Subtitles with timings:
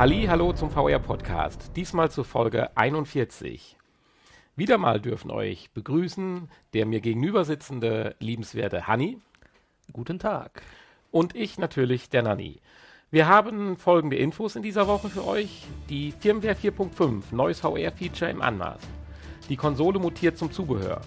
[0.00, 1.72] Halli, hallo zum VR-Podcast.
[1.76, 3.76] Diesmal zur Folge 41.
[4.56, 9.18] Wieder mal dürfen euch begrüßen der mir gegenüber sitzende liebenswerte Hanni.
[9.92, 10.62] Guten Tag.
[11.10, 12.62] Und ich natürlich, der Nanni.
[13.10, 15.66] Wir haben folgende Infos in dieser Woche für euch.
[15.90, 18.80] Die Firmware 4.5, neues VR-Feature im Anmaß.
[19.50, 21.02] Die Konsole mutiert zum Zubehör.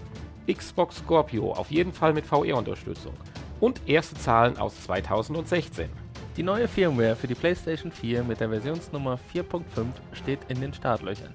[0.48, 3.16] Xbox Scorpio, auf jeden Fall mit VR-Unterstützung.
[3.60, 6.03] Und erste Zahlen aus 2016.
[6.36, 9.62] Die neue Firmware für die PlayStation 4 mit der Versionsnummer 4.5
[10.14, 11.32] steht in den Startlöchern.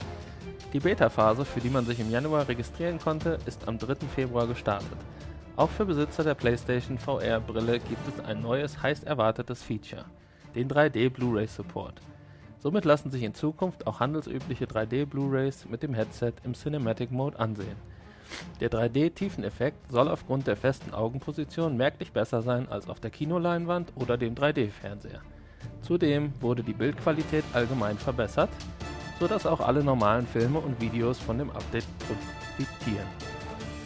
[0.73, 3.95] Die Beta-Phase, für die man sich im Januar registrieren konnte, ist am 3.
[4.13, 4.99] Februar gestartet.
[5.55, 10.05] Auch für Besitzer der PlayStation VR-Brille gibt es ein neues, heiß erwartetes Feature,
[10.57, 12.01] den 3D Blu-ray Support.
[12.59, 17.39] Somit lassen sich in Zukunft auch handelsübliche 3D Blu-rays mit dem Headset im Cinematic Mode
[17.39, 17.77] ansehen.
[18.61, 24.17] Der 3D-Tiefeneffekt soll aufgrund der festen Augenposition merklich besser sein als auf der Kinoleinwand oder
[24.17, 25.21] dem 3D-Fernseher.
[25.83, 28.51] Zudem wurde die Bildqualität allgemein verbessert,
[29.21, 33.07] sodass auch alle normalen Filme und Videos von dem Update profitieren.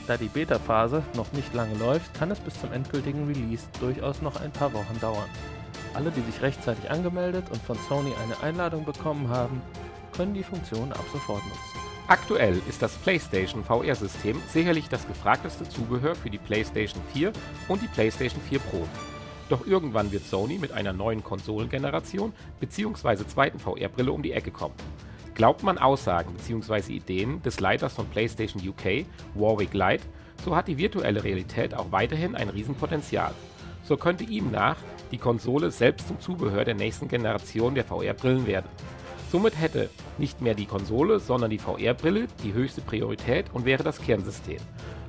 [0.07, 4.41] Da die Beta-Phase noch nicht lange läuft, kann es bis zum endgültigen Release durchaus noch
[4.41, 5.29] ein paar Wochen dauern.
[5.95, 9.63] Alle, die sich rechtzeitig angemeldet und von Sony eine Einladung bekommen haben,
[10.17, 11.72] können die Funktion ab sofort nutzen.
[12.09, 17.33] Aktuell ist das PlayStation VR-System sicherlich das gefragteste Zubehör für die PlayStation 4
[17.69, 18.89] und die PlayStation 4 Pro.
[19.49, 23.27] Doch irgendwann wird Sony mit einer neuen Konsolengeneration bzw.
[23.27, 24.75] zweiten VR-Brille um die Ecke kommen.
[25.35, 26.93] Glaubt man Aussagen bzw.
[26.93, 30.03] Ideen des Leiters von PlayStation UK, Warwick Light,
[30.45, 33.33] so hat die virtuelle Realität auch weiterhin ein Riesenpotenzial.
[33.85, 34.77] So könnte ihm nach
[35.13, 38.69] die Konsole selbst zum Zubehör der nächsten Generation der VR-Brillen werden.
[39.33, 39.89] Somit hätte
[40.19, 44.59] nicht mehr die Konsole, sondern die VR-Brille die höchste Priorität und wäre das Kernsystem.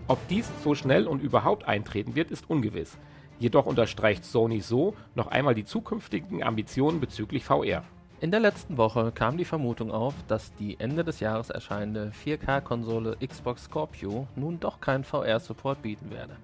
[0.07, 2.97] Ob dies so schnell und überhaupt eintreten wird, ist ungewiss.
[3.37, 7.83] Jedoch unterstreicht Sony so noch einmal die zukünftigen Ambitionen bezüglich VR.
[8.21, 13.17] In der letzten Woche kam die Vermutung auf, dass die Ende des Jahres erscheinende 4K-Konsole
[13.27, 16.37] Xbox Scorpio nun doch keinen VR-Support bieten werde.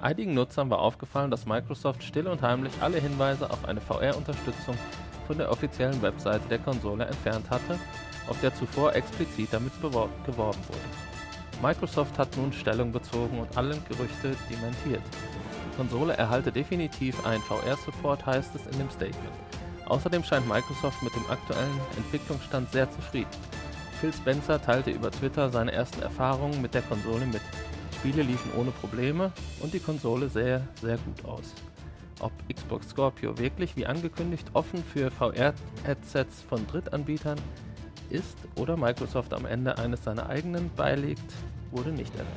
[0.00, 4.76] Einigen Nutzern war aufgefallen, dass Microsoft still und heimlich alle Hinweise auf eine VR-Unterstützung
[5.26, 7.78] von der offiziellen Webseite der Konsole entfernt hatte,
[8.28, 11.62] auf der zuvor explizit damit geworben wurde.
[11.62, 15.02] Microsoft hat nun Stellung bezogen und alle Gerüchte dementiert.
[15.72, 19.32] Die Konsole erhalte definitiv einen VR-Support, heißt es in dem Statement.
[19.86, 23.30] Außerdem scheint Microsoft mit dem aktuellen Entwicklungsstand sehr zufrieden.
[24.00, 27.40] Phil Spencer teilte über Twitter seine ersten Erfahrungen mit der Konsole mit.
[27.94, 31.54] Spiele liefen ohne Probleme und die Konsole sähe sehr gut aus
[32.20, 37.38] ob Xbox Scorpio wirklich wie angekündigt offen für VR-Headsets von Drittanbietern
[38.10, 41.32] ist oder Microsoft am Ende eines seiner eigenen beilegt,
[41.70, 42.28] wurde nicht erwähnt.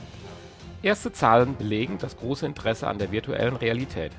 [0.81, 4.11] Erste Zahlen belegen das große Interesse an der virtuellen Realität.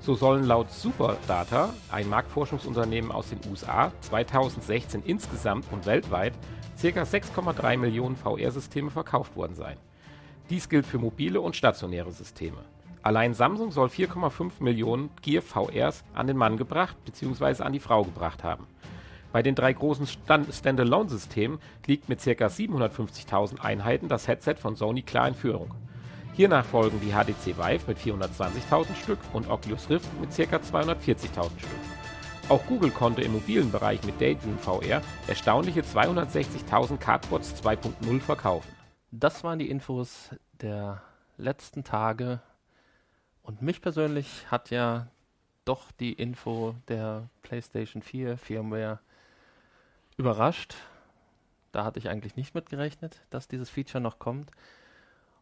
[0.00, 6.32] So sollen laut Superdata, ein Marktforschungsunternehmen aus den USA, 2016 insgesamt und weltweit
[6.80, 7.02] ca.
[7.02, 9.76] 6,3 Millionen VR-Systeme verkauft worden sein.
[10.50, 12.58] Dies gilt für mobile und stationäre Systeme.
[13.02, 17.62] Allein Samsung soll 4,5 Millionen Gear VRs an den Mann gebracht bzw.
[17.62, 18.66] an die Frau gebracht haben.
[19.32, 22.30] Bei den drei großen Standalone-Systemen liegt mit ca.
[22.30, 25.74] 750.000 Einheiten das Headset von Sony klar in Führung.
[26.34, 30.56] Hiernach folgen die HTC Vive mit 420.000 Stück und Oculus Rift mit ca.
[30.56, 31.26] 240.000
[31.58, 31.70] Stück.
[32.48, 38.68] Auch Google konnte im mobilen Bereich mit Daydream VR erstaunliche 260.000 Cardboards 2.0 verkaufen.
[39.10, 40.30] Das waren die Infos
[40.60, 41.02] der
[41.36, 42.40] letzten Tage
[43.42, 45.08] und mich persönlich hat ja
[45.64, 49.00] doch die Info der PlayStation 4 Firmware
[50.16, 50.74] überrascht.
[51.72, 54.50] Da hatte ich eigentlich nicht mit gerechnet, dass dieses Feature noch kommt.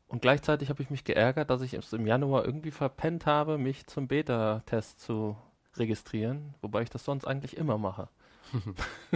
[0.09, 3.87] Und gleichzeitig habe ich mich geärgert, dass ich es im Januar irgendwie verpennt habe, mich
[3.87, 5.37] zum Beta-Test zu
[5.77, 8.09] registrieren, wobei ich das sonst eigentlich immer mache.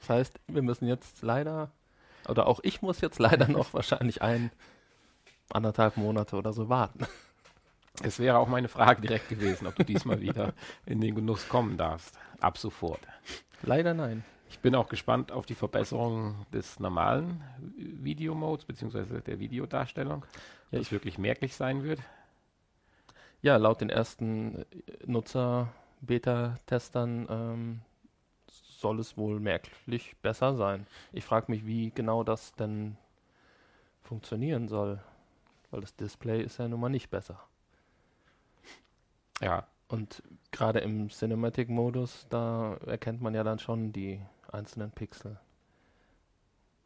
[0.00, 1.70] das heißt, wir müssen jetzt leider,
[2.28, 4.52] oder auch ich muss jetzt leider noch wahrscheinlich ein,
[5.50, 7.06] anderthalb Monate oder so warten.
[8.02, 10.52] Es wäre auch meine Frage direkt gewesen, ob du diesmal wieder
[10.86, 12.18] in den Genuss kommen darfst.
[12.40, 13.00] Ab sofort.
[13.62, 14.24] Leider nein.
[14.50, 17.44] Ich bin auch gespannt auf die Verbesserung des normalen
[17.76, 20.24] Videomodes beziehungsweise der Videodarstellung,
[20.70, 22.00] ja, das wirklich merklich sein wird.
[23.42, 24.64] Ja, laut den ersten
[25.04, 27.82] Nutzer-Beta-Testern ähm,
[28.78, 30.86] soll es wohl merklich besser sein.
[31.12, 32.96] Ich frage mich, wie genau das denn
[34.02, 35.00] funktionieren soll,
[35.70, 37.38] weil das Display ist ja nun mal nicht besser.
[39.40, 39.66] Ja.
[39.88, 44.20] Und gerade im Cinematic-Modus, da erkennt man ja dann schon die
[44.50, 45.38] einzelnen Pixel.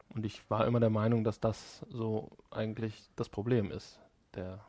[0.09, 3.99] Und ich war immer der Meinung, dass das so eigentlich das Problem ist,
[4.35, 4.59] der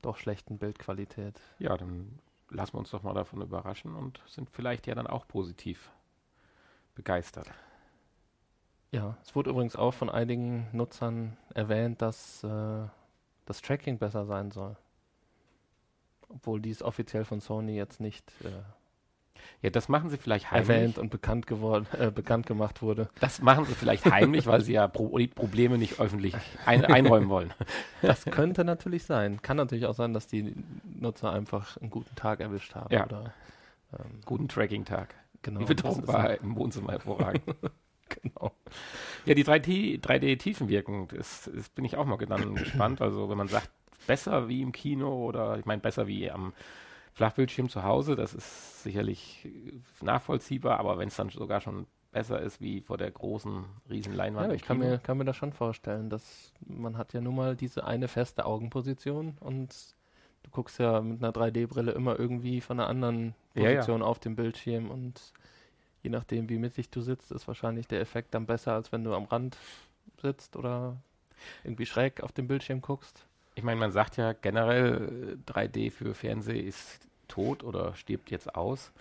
[0.00, 1.40] doch schlechten Bildqualität.
[1.58, 2.18] Ja, dann
[2.48, 5.90] lassen wir uns doch mal davon überraschen und sind vielleicht ja dann auch positiv
[6.94, 7.50] begeistert.
[8.92, 12.86] Ja, es wurde übrigens auch von einigen Nutzern erwähnt, dass äh,
[13.46, 14.76] das Tracking besser sein soll.
[16.30, 18.48] Obwohl dies offiziell von Sony jetzt nicht äh,
[19.62, 20.68] Ja, das machen sie vielleicht heimlich.
[20.70, 23.08] erwähnt und bekannt geworden, äh, bekannt gemacht wurde.
[23.20, 26.34] Das machen sie vielleicht heimlich, weil sie ja Pro Probleme nicht öffentlich
[26.66, 27.52] ein einräumen wollen.
[28.02, 29.42] Das könnte natürlich sein.
[29.42, 30.54] Kann natürlich auch sein, dass die
[30.84, 32.94] Nutzer einfach einen guten Tag erwischt haben.
[32.94, 33.04] Ja.
[33.04, 33.34] Oder,
[33.92, 35.14] ähm, Guten Tracking-Tag.
[35.42, 35.58] genau.
[35.60, 37.42] Die das Beton ist- war im Wohnzimmer hervorragend.
[38.22, 38.52] Genau.
[39.24, 42.16] ja, die 3D 3D-Tiefenwirkung, das, das bin ich auch mal
[42.54, 43.00] gespannt.
[43.00, 43.70] Also wenn man sagt,
[44.06, 46.52] besser wie im Kino oder ich meine besser wie am
[47.14, 49.48] Flachbildschirm zu Hause, das ist sicherlich
[50.00, 54.48] nachvollziehbar, aber wenn es dann sogar schon besser ist wie vor der großen riesen Leinwand.
[54.48, 57.56] Ja, ich kann mir, kann mir das schon vorstellen, dass man hat ja nun mal
[57.56, 59.94] diese eine feste Augenposition und
[60.42, 63.70] du guckst ja mit einer 3D-Brille immer irgendwie von einer anderen Ja, ja.
[63.76, 65.32] Position auf dem Bildschirm und
[66.02, 69.14] je nachdem, wie mittig du sitzt, ist wahrscheinlich der Effekt dann besser, als wenn du
[69.14, 69.56] am Rand
[70.20, 70.96] sitzt oder
[71.64, 73.26] irgendwie schräg auf dem Bildschirm guckst.
[73.54, 78.54] Ich meine, man sagt ja generell, äh, 3D für Fernsehen ist tot oder stirbt jetzt
[78.54, 78.92] aus.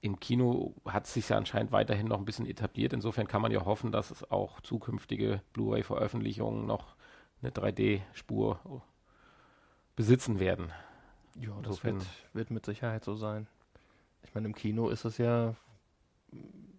[0.00, 2.92] Im Kino hat es sich ja anscheinend weiterhin noch ein bisschen etabliert.
[2.92, 6.94] Insofern kann man ja hoffen, dass es auch zukünftige Blu-ray-Veröffentlichungen noch
[7.42, 8.82] eine 3D-Spur
[9.96, 10.70] besitzen werden.
[11.40, 13.48] Ja, das wird, wird mit Sicherheit so sein.
[14.22, 15.54] Ich meine, im Kino ist es ja,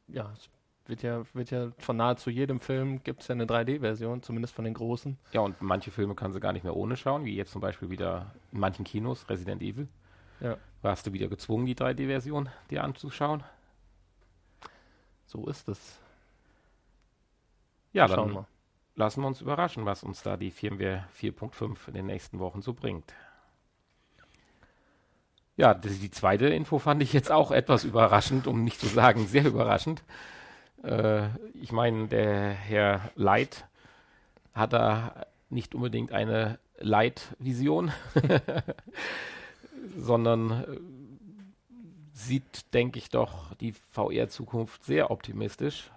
[0.08, 0.50] ja, es
[0.88, 4.66] wird ja, wird ja von nahezu jedem Film gibt es ja eine 3D-Version, zumindest von
[4.66, 5.18] den großen.
[5.32, 7.90] Ja, und manche Filme kann sie gar nicht mehr ohne schauen, wie jetzt zum Beispiel
[7.90, 9.88] wieder in manchen Kinos Resident Evil.
[10.40, 10.58] Ja.
[10.82, 13.44] Warst du wieder gezwungen, die 3D-Version dir anzuschauen?
[15.26, 16.00] So ist es.
[17.92, 18.48] Ja, Schauen dann wir.
[18.96, 22.74] lassen wir uns überraschen, was uns da die Firmware 4.5 in den nächsten Wochen so
[22.74, 23.14] bringt.
[25.60, 29.44] Ja, die, zweite Info fand ich jetzt auch etwas überraschend, um nicht zu sagen sehr
[29.44, 30.04] überraschend.
[30.84, 31.24] Äh,
[31.54, 33.68] ich meine, der Herr Light
[34.54, 37.92] hat da nicht unbedingt eine Light-Vision,
[39.98, 40.66] sondern äh,
[42.14, 45.92] sieht, denke ich, doch die VR-Zukunft sehr optimistisch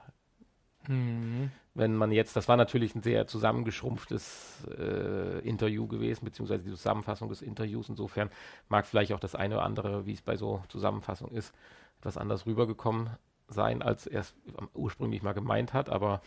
[0.88, 1.50] Mhm.
[1.74, 7.28] wenn man jetzt, das war natürlich ein sehr zusammengeschrumpftes äh, Interview gewesen, beziehungsweise die Zusammenfassung
[7.28, 7.88] des Interviews.
[7.88, 8.30] Insofern
[8.68, 11.54] mag vielleicht auch das eine oder andere, wie es bei so Zusammenfassungen ist,
[12.00, 13.10] etwas anders rübergekommen
[13.48, 14.34] sein, als er es
[14.74, 15.88] ursprünglich mal gemeint hat.
[15.88, 16.20] Aber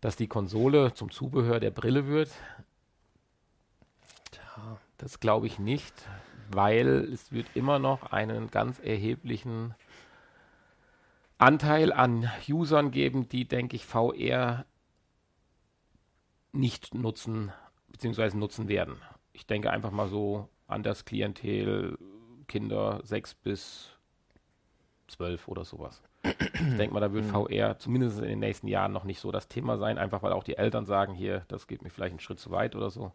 [0.00, 2.30] dass die Konsole zum Zubehör der Brille wird,
[4.98, 5.94] das glaube ich nicht,
[6.50, 9.74] weil es wird immer noch einen ganz erheblichen
[11.38, 14.64] Anteil an Usern geben, die, denke ich, VR
[16.52, 17.52] nicht nutzen
[17.88, 18.36] bzw.
[18.36, 18.96] nutzen werden.
[19.32, 21.98] Ich denke einfach mal so an das Klientel
[22.46, 23.90] Kinder 6 bis
[25.08, 26.02] 12 oder sowas.
[26.22, 27.30] Ich denke mal, da wird Mhm.
[27.30, 30.44] VR zumindest in den nächsten Jahren noch nicht so das Thema sein, einfach weil auch
[30.44, 33.12] die Eltern sagen, hier, das geht mir vielleicht einen Schritt zu weit oder so.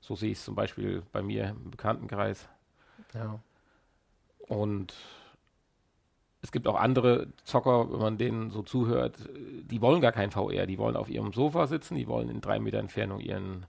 [0.00, 2.48] So sehe ich es zum Beispiel bei mir im Bekanntenkreis.
[3.14, 3.38] ja.
[4.48, 4.94] Und
[6.42, 10.66] es gibt auch andere Zocker, wenn man denen so zuhört, die wollen gar kein VR,
[10.66, 13.66] die wollen auf ihrem Sofa sitzen, die wollen in drei Meter Entfernung ihren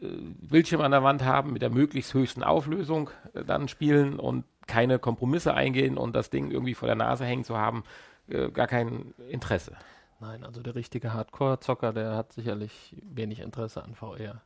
[0.00, 4.44] äh, Bildschirm an der Wand haben, mit der möglichst höchsten Auflösung äh, dann spielen und
[4.66, 7.84] keine Kompromisse eingehen und das Ding irgendwie vor der Nase hängen zu haben,
[8.28, 9.76] äh, gar kein Interesse.
[10.20, 14.42] Nein, also der richtige Hardcore-Zocker, der hat sicherlich wenig Interesse an VR.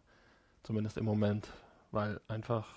[0.62, 1.49] Zumindest im Moment,
[1.93, 2.69] weil einfach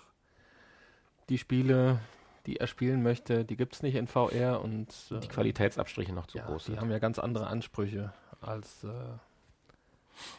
[1.30, 2.00] die Spiele,
[2.46, 6.28] die er spielen möchte, die gibt es nicht in VR und äh, Die Qualitätsabstriche noch
[6.28, 6.82] zu ja, groß die sind.
[6.82, 8.88] haben ja ganz andere Ansprüche als äh,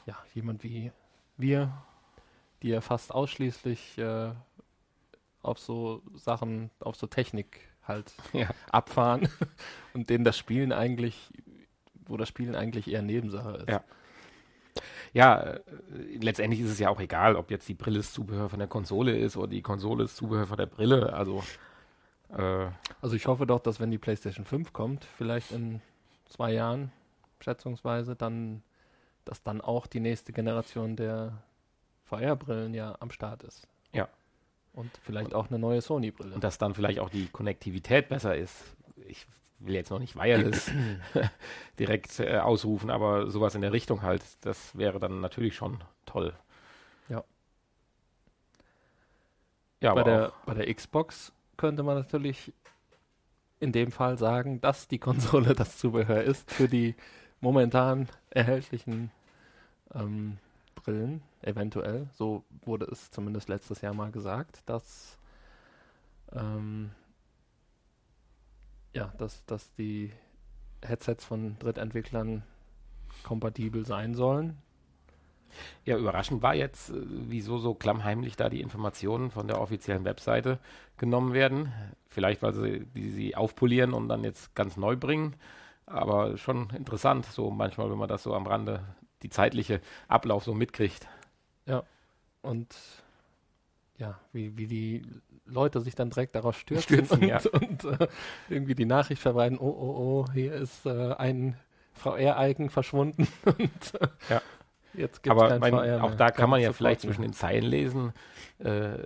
[0.07, 0.93] ja, jemand wie
[1.37, 1.73] wir,
[2.63, 4.31] die ja fast ausschließlich äh,
[5.43, 8.49] auf so Sachen, auf so Technik halt Ja.
[8.71, 9.29] abfahren
[9.95, 11.31] und denen das Spielen eigentlich,
[12.07, 13.69] wo das Spielen eigentlich eher Nebensache ist.
[13.69, 13.85] Ja.
[15.13, 15.61] Ja, äh,
[16.21, 19.17] letztendlich ist es ja auch egal, ob jetzt die Brille das Zubehör von der Konsole
[19.17, 21.13] ist oder die Konsole das Zubehör von der Brille.
[21.15, 21.43] Also
[22.31, 22.69] äh,
[23.01, 25.81] Also ich hoffe doch, dass wenn die PlayStation 5 kommt, vielleicht in
[26.27, 26.93] zwei Jahren,
[27.41, 28.63] schätzungsweise, dann,
[29.25, 31.43] dass dann auch die nächste Generation der
[32.05, 33.67] VR-Brillen ja am Start ist.
[33.93, 34.09] Ja.
[34.73, 36.35] Und vielleicht auch eine neue Sony-Brille.
[36.35, 38.65] und dass dann vielleicht auch die Konnektivität besser ist.
[39.09, 39.27] Ich
[39.59, 40.71] will jetzt noch nicht Wireless
[41.79, 46.35] direkt äh, ausrufen, aber sowas in der Richtung halt, das wäre dann natürlich schon toll.
[47.09, 47.25] Ja.
[49.81, 52.53] Ja, bei, aber der, auch, bei der Xbox könnte man natürlich
[53.61, 56.95] in dem Fall sagen, dass die Konsole das Zubehör ist für die
[57.41, 59.11] momentan erhältlichen
[59.95, 60.39] ähm,
[60.75, 62.09] Brillen, eventuell.
[62.13, 65.19] So wurde es zumindest letztes Jahr mal gesagt, dass
[66.33, 66.91] ähm,
[68.93, 70.13] ja, dass, dass die
[70.83, 72.43] Headsets von Drittentwicklern
[73.23, 74.57] kompatibel sein sollen.
[75.85, 80.59] Ja, überraschend war jetzt, äh, wieso so klammheimlich da die Informationen von der offiziellen Webseite
[80.97, 81.73] genommen werden.
[82.09, 85.37] Vielleicht, weil sie die sie aufpolieren und dann jetzt ganz neu bringen.
[85.87, 88.83] Aber schon interessant, so manchmal, wenn man das so am Rande,
[89.23, 91.07] die zeitliche Ablauf so mitkriegt.
[91.67, 91.85] Ja.
[92.43, 92.75] Und
[93.99, 95.03] ja, wie, wie die
[95.47, 97.41] Leute sich dann direkt darauf stürzen, Stürzen, und, ja.
[97.53, 98.09] und äh,
[98.49, 101.57] irgendwie die Nachricht verbreiten, oh, oh, oh, hier ist äh, ein
[101.95, 104.43] VR-Icon verschwunden und äh, Ja.
[104.97, 108.13] Jetzt gibt es Aber mein, auch da kann man ja vielleicht zwischen den Zeilen lesen,
[108.59, 108.99] äh,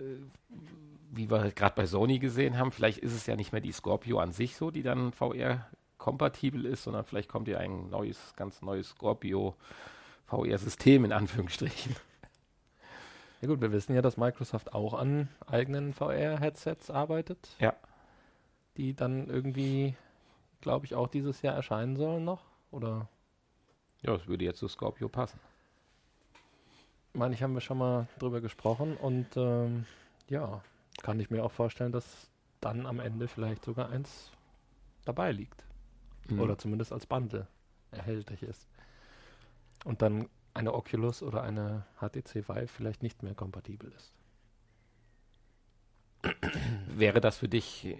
[1.10, 2.70] wie wir gerade bei Sony gesehen haben.
[2.70, 6.84] Vielleicht ist es ja nicht mehr die Scorpio an sich so, die dann VR-kompatibel ist,
[6.84, 9.56] sondern vielleicht kommt ja ein neues, ganz neues Scorpio
[10.26, 11.96] VR-System in Anführungsstrichen.
[13.40, 17.56] Ja gut, wir wissen ja, dass Microsoft auch an eigenen VR-Headsets arbeitet.
[17.58, 17.74] Ja.
[18.76, 19.96] Die dann irgendwie,
[20.60, 22.42] glaube ich, auch dieses Jahr erscheinen sollen noch.
[22.70, 23.08] Oder,
[24.02, 25.40] Ja, das würde jetzt zu Scorpio passen.
[27.12, 28.96] Meine ich, haben wir schon mal drüber gesprochen.
[28.96, 29.86] Und ähm,
[30.28, 30.62] ja,
[31.02, 34.30] kann ich mir auch vorstellen, dass dann am Ende vielleicht sogar eins
[35.04, 35.64] dabei liegt.
[36.28, 36.40] Mhm.
[36.40, 37.46] Oder zumindest als Bundle
[37.90, 38.68] erhältlich ist.
[39.84, 44.14] Und dann eine Oculus oder eine HTC Vive vielleicht nicht mehr kompatibel ist.
[46.86, 47.96] Wäre das für dich äh,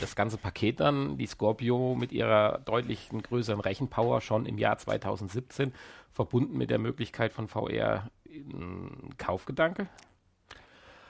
[0.00, 5.72] das ganze Paket dann, die Scorpio mit ihrer deutlichen größeren Rechenpower schon im Jahr 2017,
[6.12, 9.88] verbunden mit der Möglichkeit von VR, ein Kaufgedanke?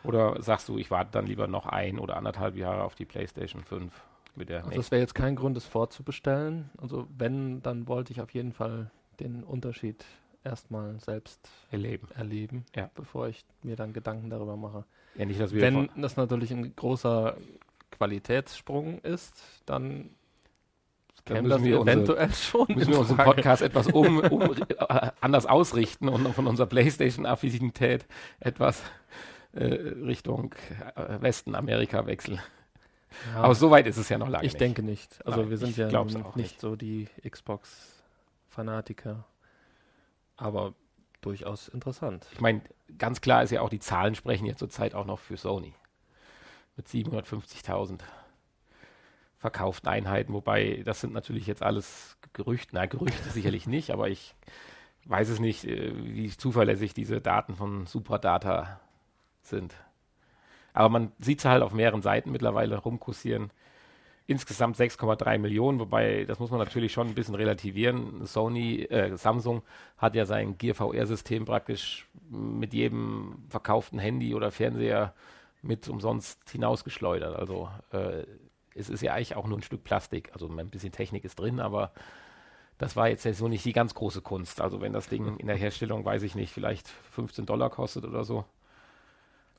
[0.02, 3.62] Oder sagst du, ich warte dann lieber noch ein oder anderthalb Jahre auf die PlayStation
[3.62, 3.92] 5
[4.34, 6.70] mit der Also das wäre jetzt kein Grund, es vorzubestellen.
[6.78, 10.04] Also wenn, dann wollte ich auf jeden Fall den Unterschied
[10.42, 12.08] erstmal selbst erleben?
[12.14, 12.90] erleben, Ja.
[12.94, 14.84] bevor ich mir dann Gedanken darüber mache.
[15.14, 17.36] Ja, nicht, dass wir Wenn das natürlich ein großer
[17.90, 20.10] Qualitätssprung ist, dann
[21.28, 23.16] Müssen das wir unsere- eventuell schon müssen wir unseren.
[23.18, 28.06] Podcast etwas um, um, äh, anders ausrichten und von unserer PlayStation-Affinität
[28.40, 28.82] etwas
[29.52, 30.54] äh, Richtung
[30.96, 32.40] äh, Westen Amerika wechseln.
[33.34, 34.60] Ja, Aber so weit ist es ja noch lange ich nicht.
[34.60, 35.18] denke nicht.
[35.26, 36.60] Also Nein, wir sind ich ja nicht, nicht.
[36.60, 39.24] so die Xbox-Fanatiker.
[40.36, 40.74] Aber
[41.20, 42.26] durchaus interessant.
[42.32, 42.62] Ich meine,
[42.98, 45.74] ganz klar ist ja auch, die Zahlen sprechen ja zurzeit auch noch für Sony.
[46.76, 47.98] Mit 750.000
[49.40, 52.76] verkauften Einheiten, wobei das sind natürlich jetzt alles Gerüchte.
[52.76, 54.34] Nein, Gerüchte sicherlich nicht, aber ich
[55.06, 58.80] weiß es nicht, äh, wie zuverlässig diese Daten von Superdata
[59.42, 59.74] sind.
[60.74, 63.50] Aber man sieht es halt auf mehreren Seiten mittlerweile rumkursieren.
[64.26, 68.26] Insgesamt 6,3 Millionen, wobei das muss man natürlich schon ein bisschen relativieren.
[68.26, 69.62] Sony, äh, Samsung
[69.96, 75.14] hat ja sein Gear VR-System praktisch mit jedem verkauften Handy oder Fernseher
[75.62, 77.34] mit umsonst hinausgeschleudert.
[77.34, 78.24] Also äh,
[78.74, 80.30] es ist ja eigentlich auch nur ein Stück Plastik.
[80.32, 81.92] Also ein bisschen Technik ist drin, aber
[82.78, 84.60] das war jetzt so nicht die ganz große Kunst.
[84.60, 88.24] Also wenn das Ding in der Herstellung, weiß ich nicht, vielleicht 15 Dollar kostet oder
[88.24, 88.44] so,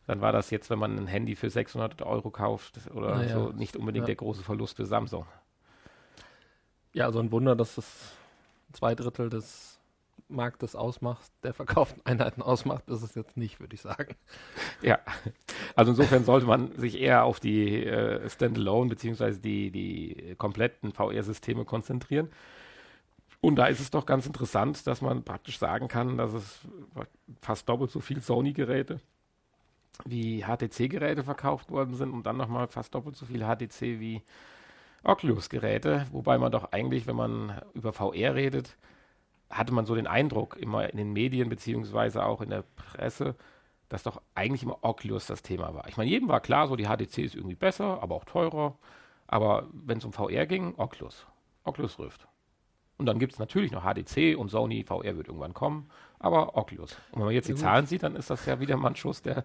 [0.08, 3.50] dann war das jetzt, wenn man ein Handy für 600 Euro kauft oder Naja, so,
[3.50, 4.08] nicht unbedingt ja.
[4.08, 5.26] der große Verlust für Samsung.
[6.94, 8.12] Ja, also ein Wunder, dass es
[8.74, 9.71] zwei Drittel des
[10.32, 14.16] Marktes ausmacht, der verkauften Einheiten ausmacht, ist es jetzt nicht, würde ich sagen.
[14.82, 15.00] Ja,
[15.76, 21.66] also insofern sollte man sich eher auf die äh, Standalone beziehungsweise die, die kompletten VR-Systeme
[21.66, 22.30] konzentrieren.
[23.42, 26.60] Und da ist es doch ganz interessant, dass man praktisch sagen kann, dass es
[27.42, 29.00] fast doppelt so viel Sony-Geräte
[30.06, 34.22] wie HTC-Geräte verkauft worden sind und dann nochmal fast doppelt so viel HTC wie
[35.04, 38.78] Oculus-Geräte, wobei man doch eigentlich, wenn man über VR redet,
[39.52, 43.36] hatte man so den Eindruck, immer in den Medien beziehungsweise auch in der Presse,
[43.90, 45.88] dass doch eigentlich immer Oculus das Thema war.
[45.88, 48.76] Ich meine, jedem war klar, so die HTC ist irgendwie besser, aber auch teurer.
[49.28, 51.26] Aber wenn es um VR ging, Oculus.
[51.64, 52.28] Oculus Rift.
[52.98, 55.90] Und dann gibt es natürlich noch HTC und Sony VR wird irgendwann kommen,
[56.20, 56.96] aber Oculus.
[57.12, 57.56] Und wenn man jetzt die.
[57.56, 59.44] Zahlen sieht, dann ist das ja wieder mal ein Schuss, der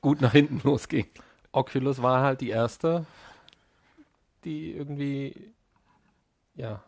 [0.00, 1.06] gut nach hinten losging.
[1.52, 3.04] Oculus war halt die erste,
[4.44, 5.52] die irgendwie,
[6.54, 6.82] ja,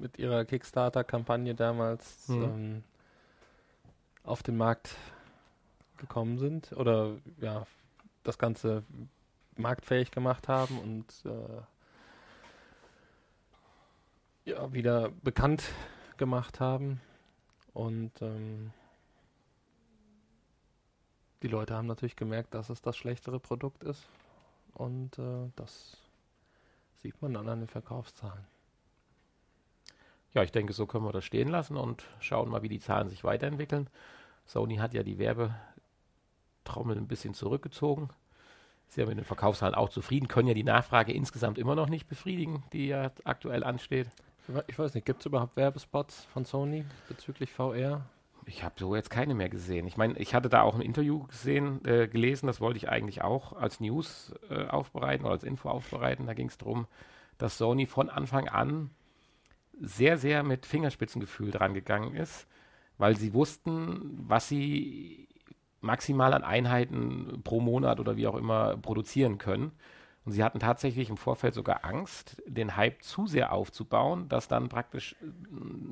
[0.00, 2.42] mit ihrer Kickstarter-Kampagne damals Mhm.
[2.42, 2.84] ähm,
[4.24, 4.96] auf den Markt
[5.98, 7.66] gekommen sind oder ja,
[8.24, 8.82] das Ganze
[9.56, 11.62] marktfähig gemacht haben und äh,
[14.50, 15.64] ja, wieder bekannt
[16.16, 17.00] gemacht haben.
[17.74, 18.72] Und ähm,
[21.42, 24.06] die Leute haben natürlich gemerkt, dass es das schlechtere Produkt ist.
[24.74, 25.96] Und äh, das
[27.02, 28.44] sieht man dann an den Verkaufszahlen.
[30.34, 33.08] Ja, ich denke, so können wir das stehen lassen und schauen mal, wie die Zahlen
[33.08, 33.88] sich weiterentwickeln.
[34.46, 38.08] Sony hat ja die Werbetrommel ein bisschen zurückgezogen.
[38.88, 42.08] ist ja mit den Verkaufszahlen auch zufrieden, können ja die Nachfrage insgesamt immer noch nicht
[42.08, 44.08] befriedigen, die ja aktuell ansteht.
[44.66, 48.02] Ich weiß nicht, gibt es überhaupt Werbespots von Sony bezüglich VR?
[48.44, 49.86] Ich habe so jetzt keine mehr gesehen.
[49.86, 53.22] Ich meine, ich hatte da auch ein Interview gesehen, äh, gelesen, das wollte ich eigentlich
[53.22, 56.26] auch als News äh, aufbereiten oder als Info aufbereiten.
[56.26, 56.88] Da ging es darum,
[57.38, 58.90] dass Sony von Anfang an
[59.80, 62.46] sehr, sehr mit Fingerspitzengefühl dran gegangen ist,
[62.98, 65.28] weil sie wussten, was sie
[65.80, 69.72] maximal an Einheiten pro Monat oder wie auch immer produzieren können.
[70.24, 74.68] Und sie hatten tatsächlich im Vorfeld sogar Angst, den Hype zu sehr aufzubauen, dass dann
[74.68, 75.26] praktisch äh,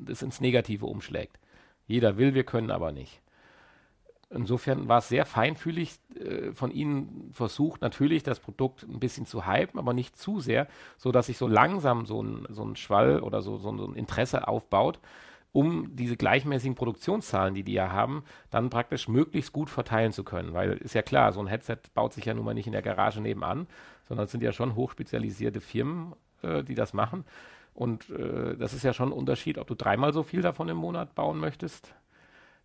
[0.05, 1.37] das ins Negative umschlägt.
[1.85, 3.21] Jeder will, wir können aber nicht.
[4.33, 9.45] Insofern war es sehr feinfühlig äh, von Ihnen versucht, natürlich das Produkt ein bisschen zu
[9.45, 13.41] hypen, aber nicht zu sehr, sodass sich so langsam so ein, so ein Schwall oder
[13.41, 14.99] so, so ein Interesse aufbaut,
[15.51, 20.53] um diese gleichmäßigen Produktionszahlen, die die ja haben, dann praktisch möglichst gut verteilen zu können.
[20.53, 22.81] Weil ist ja klar, so ein Headset baut sich ja nun mal nicht in der
[22.81, 23.67] Garage nebenan,
[24.07, 27.25] sondern es sind ja schon hochspezialisierte Firmen, äh, die das machen.
[27.73, 30.77] Und äh, das ist ja schon ein Unterschied, ob du dreimal so viel davon im
[30.77, 31.93] Monat bauen möchtest.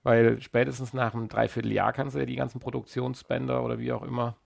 [0.07, 4.37] Weil spätestens nach einem Dreivierteljahr kannst du ja die ganzen Produktionsbänder oder wie auch immer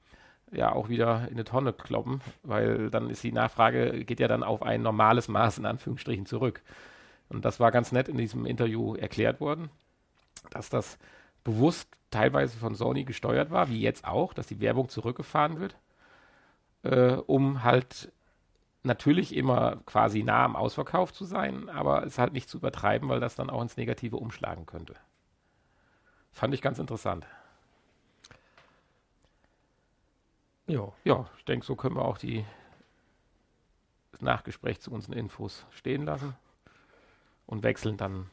[0.51, 4.43] ja auch wieder in eine Tonne kloppen, weil dann ist die Nachfrage, geht ja dann
[4.43, 6.63] auf ein normales Maß in Anführungsstrichen zurück.
[7.29, 9.69] Und das war ganz nett in diesem Interview erklärt worden,
[10.49, 10.99] dass das
[11.45, 15.77] bewusst teilweise von Sony gesteuert war, wie jetzt auch, dass die Werbung zurückgefahren wird,
[16.85, 18.11] äh, um halt
[18.83, 23.21] natürlich immer quasi nah am Ausverkauf zu sein, aber es halt nicht zu übertreiben, weil
[23.21, 24.95] das dann auch ins Negative umschlagen könnte.
[26.33, 27.27] Fand ich ganz interessant.
[30.67, 30.93] Ja.
[31.05, 32.45] Ja, ich denke, so können wir auch die
[34.13, 36.37] das Nachgespräch zu unseren Infos stehen lassen
[37.47, 38.31] und wechseln dann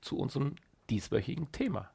[0.00, 0.56] zu unserem
[0.90, 1.90] dieswöchigen Thema.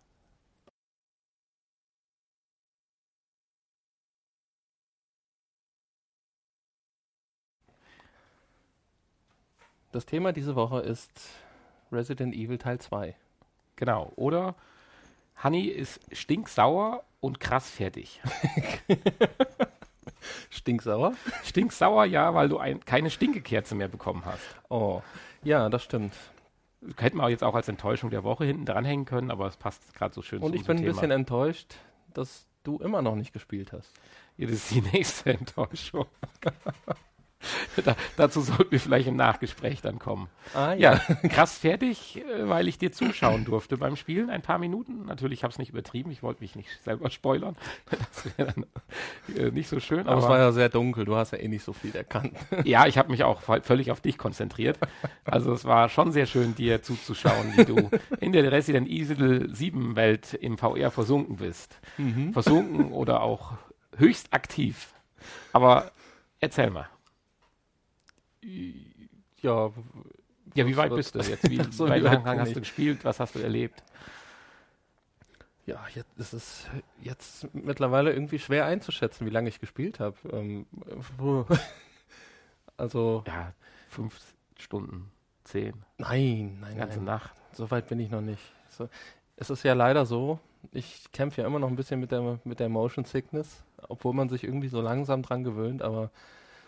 [9.91, 11.29] Das Thema diese Woche ist
[11.91, 13.15] Resident Evil Teil 2.
[13.75, 14.55] Genau, oder
[15.41, 18.21] Honey ist stinksauer und krass fertig.
[20.49, 21.13] stinksauer?
[21.43, 24.43] Stinksauer, ja, weil du ein, keine Stinkekerze mehr bekommen hast.
[24.69, 25.01] Oh,
[25.43, 26.13] ja, das stimmt.
[26.97, 30.13] Hätten wir jetzt auch als Enttäuschung der Woche hinten dranhängen können, aber es passt gerade
[30.13, 31.75] so schön Und ich bin ein bisschen enttäuscht,
[32.13, 33.91] dass du immer noch nicht gespielt hast.
[34.37, 36.05] Ja, das ist die nächste Enttäuschung.
[37.83, 40.27] da, dazu sollten wir vielleicht im Nachgespräch dann kommen.
[40.53, 41.01] Ah, ja.
[41.07, 41.29] ja.
[41.29, 44.29] krass fertig, äh, weil ich dir zuschauen durfte beim Spielen.
[44.29, 45.05] Ein paar Minuten.
[45.05, 46.11] Natürlich habe ich es nicht übertrieben.
[46.11, 47.55] Ich wollte mich nicht selber spoilern.
[48.13, 50.01] Das wäre dann äh, nicht so schön.
[50.01, 51.05] Aber, aber, es war ja sehr dunkel.
[51.05, 52.33] Du hast ja eh nicht so viel erkannt.
[52.63, 54.77] ja, ich habe mich auch völlig auf dich konzentriert.
[55.25, 59.95] Also es war schon sehr schön, dir zuzuschauen, wie du in der Resident Evil 7
[59.95, 61.79] Welt im VR versunken bist.
[61.97, 62.33] Mhm.
[62.33, 63.53] Versunken oder auch
[63.97, 64.93] höchst aktiv.
[65.51, 65.91] Aber
[66.39, 66.87] erzähl mal.
[69.41, 69.71] Ja.
[70.55, 71.49] Ja, wie weit bist du jetzt?
[71.49, 73.03] Wie, so, wie weit lang hast du gespielt?
[73.03, 73.83] Was hast du erlebt?
[75.65, 76.67] Ja, jetzt ist es
[77.01, 80.17] jetzt mittlerweile irgendwie schwer einzuschätzen, wie lange ich gespielt habe.
[80.31, 80.65] Ähm,
[82.77, 83.23] also.
[83.25, 83.53] Ja,
[83.87, 84.19] fünf
[84.59, 85.09] Stunden,
[85.45, 85.73] zehn.
[85.97, 87.05] Nein, nein, Die ganze nein.
[87.05, 87.31] Nacht.
[87.53, 88.41] So weit bin ich noch nicht.
[88.69, 88.89] So,
[89.37, 90.39] es ist ja leider so,
[90.71, 94.29] ich kämpfe ja immer noch ein bisschen mit der, mit der Motion Sickness, obwohl man
[94.29, 96.11] sich irgendwie so langsam dran gewöhnt, aber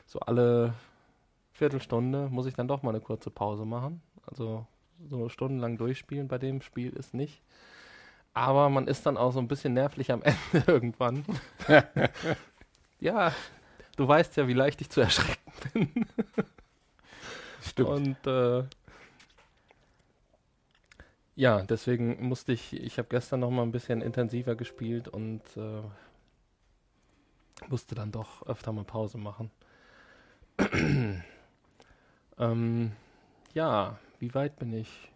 [0.05, 0.73] so alle
[1.55, 4.01] Viertelstunde muss ich dann doch mal eine kurze Pause machen.
[4.27, 4.67] Also
[5.09, 7.41] so stundenlang durchspielen bei dem Spiel ist nicht.
[8.33, 11.23] Aber man ist dann auch so ein bisschen nervlich am Ende irgendwann.
[12.99, 13.31] ja,
[13.95, 16.05] du weißt ja, wie leicht ich zu erschrecken bin.
[17.61, 17.89] Stimmt.
[17.89, 18.63] Und äh,
[21.35, 25.81] ja, deswegen musste ich, ich habe gestern noch mal ein bisschen intensiver gespielt und äh,
[27.69, 29.51] musste dann doch öfter mal Pause machen.
[32.37, 32.91] Ähm,
[33.53, 35.11] ja, wie weit bin ich?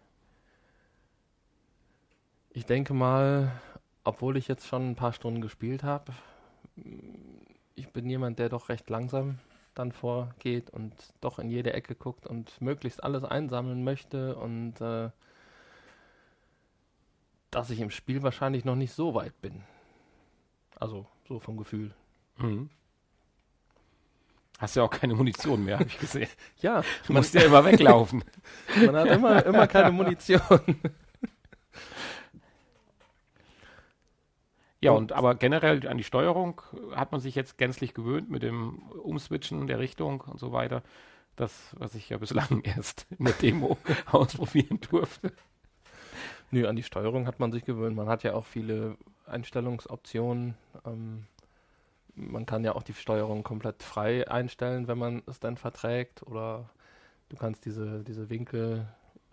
[2.50, 3.52] Ich denke mal,
[4.04, 6.12] obwohl ich jetzt schon ein paar Stunden gespielt habe,
[7.74, 9.38] ich bin jemand, der doch recht langsam
[9.74, 15.10] dann vorgeht und doch in jede Ecke guckt und möglichst alles einsammeln möchte und äh,
[17.50, 19.62] dass ich im Spiel wahrscheinlich noch nicht so weit bin.
[20.78, 21.94] Also so vom Gefühl.
[22.38, 22.70] Mhm.
[24.60, 26.28] Hast ja auch keine Munition mehr, habe ich gesehen.
[26.60, 26.82] ja.
[27.06, 28.22] Du musst ja immer weglaufen.
[28.84, 30.40] man hat immer, immer keine Munition.
[34.82, 36.62] Ja, und aber generell an die Steuerung
[36.96, 40.82] hat man sich jetzt gänzlich gewöhnt mit dem Umswitchen der Richtung und so weiter.
[41.36, 45.34] Das, was ich ja bislang erst in der Demo ausprobieren durfte.
[46.50, 47.94] Nö, an die Steuerung hat man sich gewöhnt.
[47.94, 48.96] Man hat ja auch viele
[49.26, 50.54] Einstellungsoptionen.
[50.86, 51.26] Ähm,
[52.20, 56.22] man kann ja auch die Steuerung komplett frei einstellen, wenn man es dann verträgt.
[56.22, 56.68] Oder
[57.28, 58.86] du kannst diese, diese Winkel,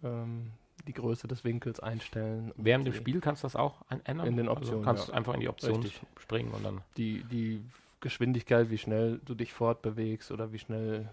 [0.03, 0.51] ähm,
[0.87, 2.53] die Größe des Winkels einstellen.
[2.55, 4.27] Während dem Spiel kannst du das auch ändern?
[4.27, 4.79] In den Optionen.
[4.79, 5.13] Also kannst ja.
[5.13, 6.01] einfach in die Option Richtig.
[6.17, 6.81] springen und dann.
[6.95, 7.63] Die, die
[7.99, 11.09] Geschwindigkeit, wie schnell du dich fortbewegst oder wie schnell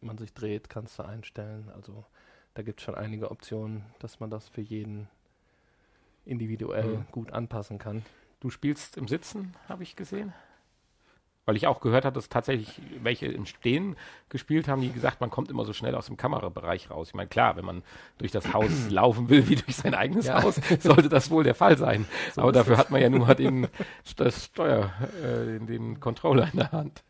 [0.00, 1.70] man sich dreht, kannst du einstellen.
[1.74, 2.04] Also
[2.54, 5.08] da gibt es schon einige Optionen, dass man das für jeden
[6.24, 7.06] individuell Mhm.
[7.10, 8.04] gut anpassen kann.
[8.40, 10.32] Du spielst im Sitzen, habe ich gesehen.
[11.44, 13.96] Weil ich auch gehört habe, dass tatsächlich welche im Stehen
[14.28, 17.08] gespielt haben, die gesagt, man kommt immer so schnell aus dem Kamerabereich raus.
[17.08, 17.82] Ich meine, klar, wenn man
[18.18, 20.42] durch das Haus laufen will, wie durch sein eigenes Ja.
[20.42, 22.06] Haus, sollte das wohl der Fall sein.
[22.34, 22.78] So Aber dafür es.
[22.78, 23.66] hat man ja nur mal den,
[24.16, 27.02] das Steuer, äh, den, Controller in der Hand.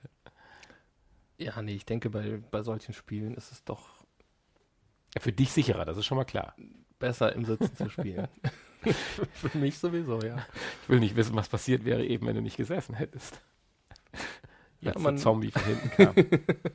[1.37, 3.89] Ja, nee, ich denke, bei, bei solchen Spielen ist es doch
[5.21, 6.55] für dich sicherer, das ist schon mal klar.
[6.99, 8.29] besser im Sitzen zu spielen.
[9.35, 10.45] Für mich sowieso, ja.
[10.83, 13.41] Ich will nicht wissen, was passiert wäre eben, wenn du nicht gesessen hättest.
[14.83, 16.15] Ja, Als der man- Zombie von hinten kam.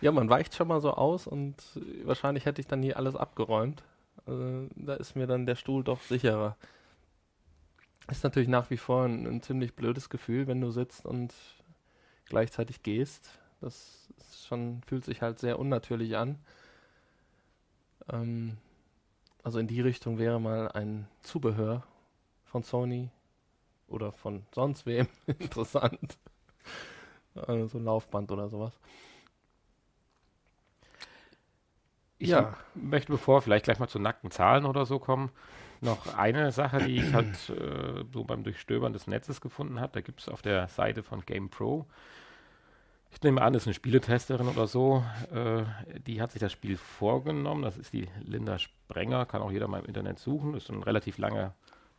[0.00, 1.56] Ja, man weicht schon mal so aus und
[2.02, 3.82] wahrscheinlich hätte ich dann hier alles abgeräumt.
[4.26, 6.58] Also, da ist mir dann der Stuhl doch sicherer.
[8.10, 11.32] Ist natürlich nach wie vor ein, ein ziemlich blödes Gefühl, wenn du sitzt und
[12.26, 13.38] gleichzeitig gehst.
[13.62, 14.08] Das
[14.46, 16.38] schon, fühlt sich halt sehr unnatürlich an.
[18.12, 18.58] Ähm,
[19.42, 21.82] also in die Richtung wäre mal ein Zubehör
[22.44, 23.08] von Sony
[23.88, 26.18] oder von sonst wem interessant.
[27.36, 28.78] Also so ein Laufband oder sowas.
[32.18, 32.56] Ich Ja.
[32.74, 35.30] möchte, bevor vielleicht gleich mal zu nackten Zahlen oder so kommen,
[35.80, 39.92] noch eine Sache, die ich halt äh, so beim Durchstöbern des Netzes gefunden habe.
[39.92, 41.86] Da gibt es auf der Seite von GamePro,
[43.10, 45.62] ich nehme an, das ist eine Spieletesterin oder so, äh,
[46.00, 47.62] die hat sich das Spiel vorgenommen.
[47.62, 50.52] Das ist die Linda Sprenger, kann auch jeder mal im Internet suchen.
[50.52, 51.54] Das ist ein relativ langer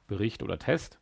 [0.08, 0.99] Bericht oder Test.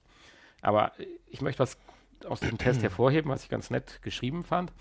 [0.61, 0.93] Aber
[1.27, 1.77] ich möchte was
[2.25, 4.71] aus diesem Test hervorheben, was ich ganz nett geschrieben fand.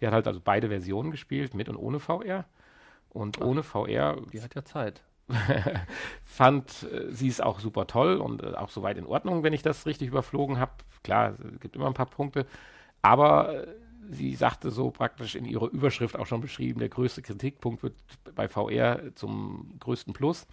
[0.00, 2.44] Sie hat halt also beide Versionen gespielt, mit und ohne VR.
[3.10, 3.46] Und Ach.
[3.46, 5.02] ohne VR Die hat ja Zeit.
[6.24, 9.62] fand äh, sie es auch super toll und äh, auch soweit in Ordnung, wenn ich
[9.62, 10.72] das richtig überflogen habe.
[11.02, 12.46] Klar, es gibt immer ein paar Punkte.
[13.02, 13.66] Aber äh,
[14.10, 17.94] sie sagte so praktisch in ihrer Überschrift auch schon beschrieben, der größte Kritikpunkt wird
[18.34, 20.46] bei VR zum größten Plus.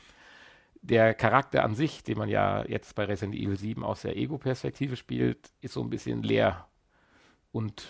[0.88, 4.96] Der Charakter an sich, den man ja jetzt bei Resident Evil 7 aus der Ego-Perspektive
[4.96, 6.68] spielt, ist so ein bisschen leer
[7.52, 7.88] und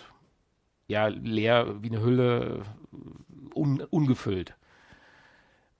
[0.88, 2.62] ja, leer wie eine Hülle,
[3.54, 4.56] un, ungefüllt.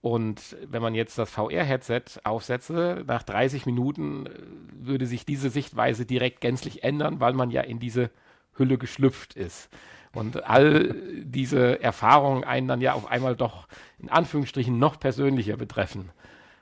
[0.01, 4.31] Und wenn man jetzt das VR-Headset aufsetze, nach 30 Minuten äh,
[4.73, 8.11] würde sich diese Sichtweise direkt gänzlich ändern, weil man ja in diese
[8.53, 9.69] Hülle geschlüpft ist.
[10.13, 16.11] Und all diese Erfahrungen einen dann ja auf einmal doch in Anführungsstrichen noch persönlicher betreffen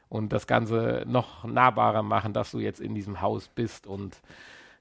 [0.10, 4.22] und das Ganze noch nahbarer machen, dass du jetzt in diesem Haus bist und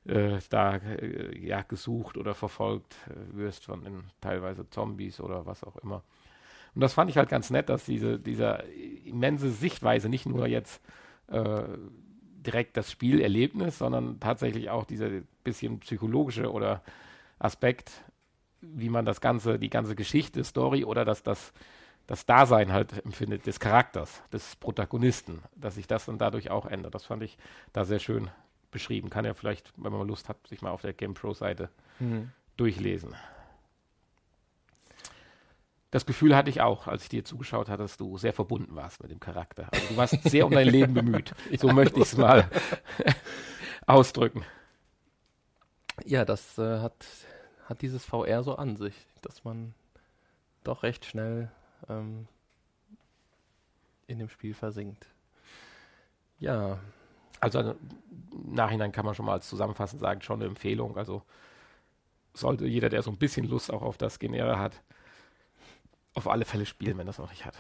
[0.05, 5.65] äh, da äh, ja gesucht oder verfolgt äh, wirst von den teilweise Zombies oder was
[5.65, 6.03] auch immer.
[6.75, 8.65] Und das fand ich halt ganz nett, dass diese, dieser
[9.05, 10.83] immense Sichtweise nicht nur jetzt
[11.29, 11.63] äh,
[12.45, 15.09] direkt das Spielerlebnis, sondern tatsächlich auch dieser
[15.45, 16.83] bisschen psychologische oder
[17.39, 17.91] Aspekt,
[18.61, 21.53] wie man das Ganze, die ganze Geschichte, Story oder das, das,
[22.07, 26.95] das Dasein halt empfindet, des Charakters, des Protagonisten, dass sich das dann dadurch auch ändert.
[26.95, 27.39] Das fand ich
[27.73, 28.31] da sehr schön
[28.71, 29.11] beschrieben.
[29.11, 31.71] Kann ja vielleicht, wenn man mal Lust hat, sich mal auf der GamePro-Seite
[32.57, 33.15] durchlesen.
[35.91, 39.01] Das Gefühl hatte ich auch, als ich dir zugeschaut hatte, dass du sehr verbunden warst
[39.01, 39.69] mit dem Charakter.
[39.73, 41.33] Also du warst sehr um dein Leben bemüht.
[41.57, 42.51] So möchte ich es mal
[43.87, 44.45] ausdrücken.
[46.05, 47.07] Ja, das äh, hat,
[47.67, 49.73] hat dieses VR so an sich, dass man
[50.65, 51.53] doch recht schnell
[51.89, 52.27] ähm,
[54.07, 55.07] in dem Spiel versinkt.
[56.39, 56.79] Ja,
[57.41, 57.77] Also im
[58.55, 60.97] Nachhinein kann man schon mal als zusammenfassend sagen, schon eine Empfehlung.
[60.97, 61.23] Also
[62.35, 64.83] sollte jeder, der so ein bisschen Lust auch auf das Genere hat,
[66.15, 67.57] auf alle Fälle spielen, wenn das noch nicht hat.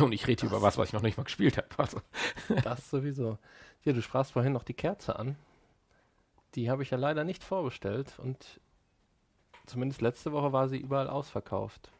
[0.00, 1.68] Und ich rede hier über was, was ich noch nicht mal gespielt habe.
[1.78, 2.00] Also,
[2.62, 3.38] das sowieso.
[3.84, 5.36] Ja, du sprachst vorhin noch die Kerze an.
[6.54, 8.60] Die habe ich ja leider nicht vorbestellt und
[9.66, 11.90] zumindest letzte Woche war sie überall ausverkauft.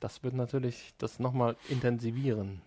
[0.00, 2.60] Das wird natürlich das nochmal intensivieren.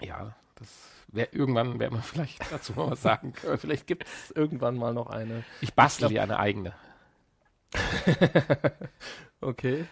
[0.00, 0.68] ja, das
[1.08, 3.58] wäre irgendwann, werden wir vielleicht dazu mal was sagen können.
[3.58, 5.44] Vielleicht gibt es irgendwann mal noch eine.
[5.60, 6.74] Ich bastel Ich dir eine eigene.
[9.40, 9.86] Okay.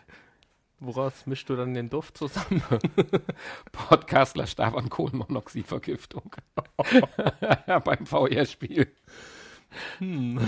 [0.79, 2.63] Woraus mischst du dann den Duft zusammen?
[3.73, 6.37] Podcastler starb an Kohlenmonoxidvergiftung.
[7.67, 8.87] Beim VR-Spiel.
[9.99, 10.39] Hm.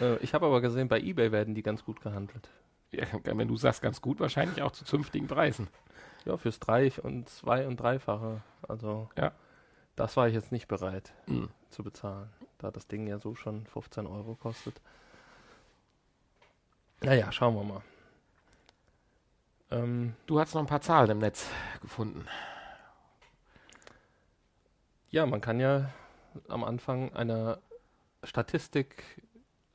[0.00, 2.48] äh, ich habe aber gesehen, bei eBay werden die ganz gut gehandelt.
[2.92, 5.68] Ja, wenn du sagst, ganz gut, wahrscheinlich auch zu zünftigen Preisen.
[6.24, 8.42] Ja, fürs Drei- und Zwei- und Dreifache.
[8.68, 9.32] Also, Ja.
[9.96, 11.48] das war ich jetzt nicht bereit Hm.
[11.70, 12.30] zu bezahlen.
[12.58, 14.80] da das Ding ja so schon 15 Euro kostet.
[17.00, 17.82] Naja, schauen wir mal.
[19.72, 21.50] Ähm, du hast noch ein paar Zahlen im Netz
[21.80, 22.24] gefunden.
[25.10, 25.90] Ja, man kann ja
[26.46, 27.58] am Anfang einer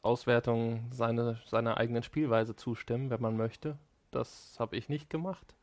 [0.07, 3.77] Statistikauswertung seine, seiner eigenen Spielweise zustimmen, wenn man möchte.
[4.11, 5.55] Das habe ich nicht gemacht,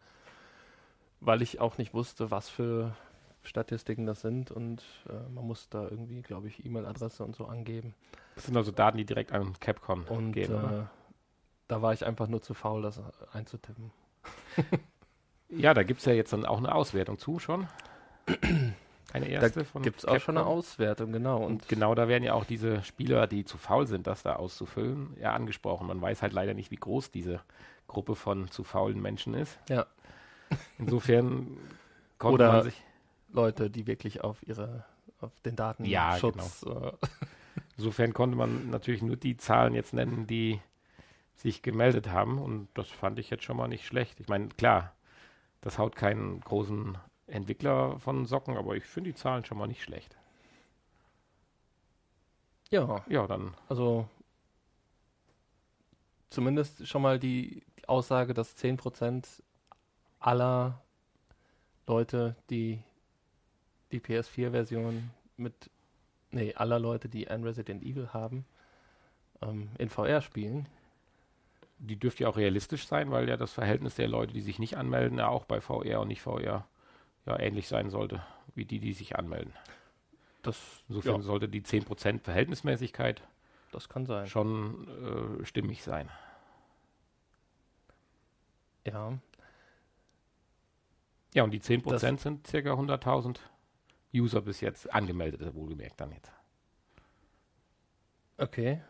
[1.21, 2.95] weil ich auch nicht wusste, was für
[3.43, 7.95] Statistiken das sind und äh, man muss da irgendwie, glaube ich, E-Mail-Adresse und so angeben.
[8.35, 10.53] Das sind also Daten, die direkt an Capcom und, gehen.
[10.53, 10.85] Äh,
[11.69, 13.01] da war ich einfach nur zu faul, das
[13.33, 13.91] einzutippen.
[15.49, 17.69] ja, da gibt es ja jetzt dann auch eine Auswertung zu schon.
[19.15, 21.37] Eine erste da gibt es auch schon eine Auswertung, genau.
[21.37, 24.35] Und, und, genau da werden ja auch diese Spieler, die zu faul sind, das da
[24.35, 25.87] auszufüllen, ja angesprochen.
[25.87, 27.41] Man weiß halt leider nicht, wie groß diese
[27.87, 29.57] Gruppe von zu faulen Menschen ist.
[29.69, 29.87] Ja.
[30.79, 31.57] Insofern
[32.19, 32.83] konnte Oder man sich
[33.33, 34.85] Leute, die wirklich auf ihre
[35.21, 35.93] auf den Datenschutz.
[35.93, 36.99] Ja, genau.
[37.77, 40.61] Insofern konnte man natürlich nur die Zahlen jetzt nennen, die
[41.37, 42.39] sich gemeldet haben.
[42.39, 44.19] Und das fand ich jetzt schon mal nicht schlecht.
[44.19, 44.93] Ich meine, klar,
[45.61, 49.83] das haut keinen großen Entwickler von Socken, aber ich finde die Zahlen schon mal nicht
[49.83, 50.17] schlecht.
[52.71, 53.05] Ja.
[53.09, 53.55] Ja, dann.
[53.69, 54.09] Also
[56.31, 59.43] zumindest schon mal die, die Aussage, dass 10%
[60.19, 60.83] aller
[61.87, 62.83] Leute, die
[63.93, 65.71] die PS4-Version mit,
[66.31, 68.45] nee, aller Leute, die ein Resident Evil haben,
[69.41, 70.69] ähm, in VR spielen.
[71.79, 74.77] Die dürfte ja auch realistisch sein, weil ja das Verhältnis der Leute, die sich nicht
[74.77, 76.67] anmelden, ja auch bei VR und nicht VR
[77.27, 78.23] ja ähnlich sein sollte,
[78.55, 79.53] wie die, die sich anmelden.
[80.43, 81.23] Das, Insofern ja.
[81.23, 83.23] sollte die 10% Verhältnismäßigkeit
[83.73, 84.27] das kann sein.
[84.27, 86.11] schon äh, stimmig sein.
[88.87, 89.19] Ja.
[91.33, 92.59] Ja, und die 10% das sind ca.
[92.59, 93.39] 100.000
[94.15, 96.31] User bis jetzt angemeldet, wohlgemerkt dann jetzt.
[98.39, 98.81] Okay.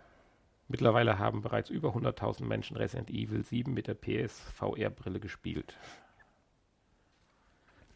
[0.68, 5.76] Mittlerweile haben bereits über 100.000 Menschen Resident Evil 7 mit der PSVR-Brille gespielt.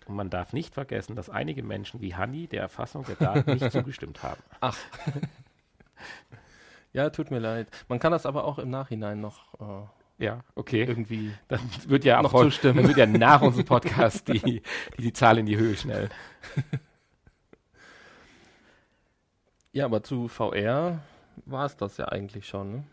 [0.09, 3.71] Und man darf nicht vergessen, dass einige Menschen wie Hanni der Erfassung der Daten nicht
[3.73, 4.43] zugestimmt haben.
[4.61, 4.77] Ach.
[6.95, 7.69] ja, tut mir leid.
[7.89, 9.55] Man kann das aber auch im Nachhinein noch.
[9.61, 10.85] Äh, ja, okay.
[10.85, 11.33] Irgendwie.
[11.49, 12.79] Dann wird ja noch zustimmen.
[12.79, 14.63] Dann wird ja nach unserem Podcast die, die,
[14.97, 16.09] die Zahl in die Höhe schnell.
[19.73, 21.01] ja, aber zu VR
[21.45, 22.85] war es das ja eigentlich schon, ne?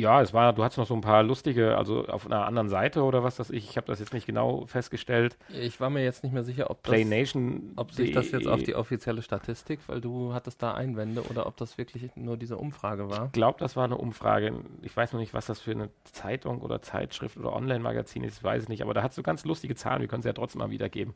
[0.00, 3.02] Ja, es war, du hattest noch so ein paar lustige, also auf einer anderen Seite
[3.02, 5.36] oder was das ich, ich habe das jetzt nicht genau festgestellt.
[5.48, 8.62] Ich war mir jetzt nicht mehr sicher, ob, das, Nation ob sich das jetzt auf
[8.62, 13.10] die offizielle Statistik, weil du hattest da Einwände oder ob das wirklich nur diese Umfrage
[13.10, 13.26] war.
[13.26, 14.54] Ich glaube, das war eine Umfrage.
[14.80, 18.44] Ich weiß noch nicht, was das für eine Zeitung oder Zeitschrift oder Online-Magazin ist, ich
[18.44, 20.60] weiß es nicht, aber da hast du ganz lustige Zahlen, wir können sie ja trotzdem
[20.60, 21.14] mal wiedergeben,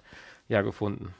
[0.48, 1.14] ja gefunden.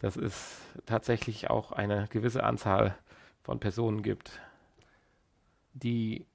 [0.00, 2.96] Dass es tatsächlich auch eine gewisse Anzahl
[3.42, 4.40] von Personen gibt
[5.74, 6.26] die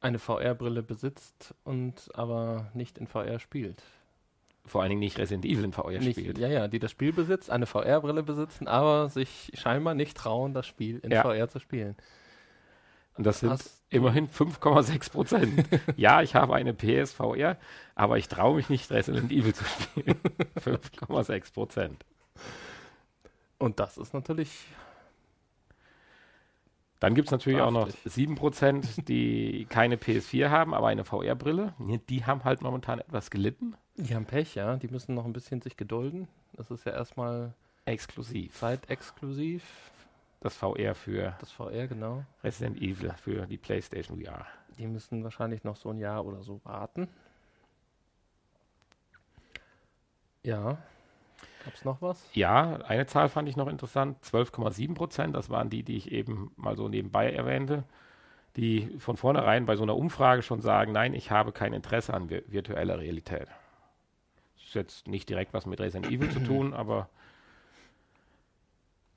[0.00, 3.82] eine VR-Brille besitzt und aber nicht in VR spielt.
[4.64, 6.38] Vor allen Dingen nicht Resident Evil in VR nicht, spielt.
[6.38, 10.66] Ja, ja, die das Spiel besitzt, eine VR-Brille besitzen, aber sich scheinbar nicht trauen, das
[10.66, 11.22] Spiel in ja.
[11.22, 11.96] VR zu spielen.
[13.16, 15.68] Und das sind Hast immerhin 5,6 Prozent.
[15.96, 17.56] ja, ich habe eine PSVR,
[17.96, 20.20] aber ich traue mich nicht, Resident Evil zu spielen.
[20.60, 22.04] 5,6 Prozent.
[23.58, 24.66] Und das ist natürlich
[27.00, 31.74] dann gibt es natürlich auch noch 7%, die keine PS4 haben, aber eine VR-Brille.
[32.08, 33.76] Die haben halt momentan etwas gelitten.
[33.96, 34.76] Die haben Pech, ja.
[34.76, 36.26] Die müssen noch ein bisschen sich gedulden.
[36.54, 38.54] Das ist ja erstmal exklusiv.
[38.54, 39.62] Zeitexklusiv.
[40.40, 42.24] Das VR für das VR, genau.
[42.44, 44.46] Resident Evil für die PlayStation VR.
[44.78, 47.08] Die müssen wahrscheinlich noch so ein Jahr oder so warten.
[50.44, 50.78] Ja.
[51.64, 52.24] Gab es noch was?
[52.32, 56.52] Ja, eine Zahl fand ich noch interessant, 12,7 Prozent, das waren die, die ich eben
[56.56, 57.84] mal so nebenbei erwähnte,
[58.56, 62.28] die von vornherein bei so einer Umfrage schon sagen, nein, ich habe kein Interesse an
[62.28, 63.48] vir virtueller Realität.
[64.56, 67.08] Das ist jetzt nicht direkt was mit Resident Evil zu tun, aber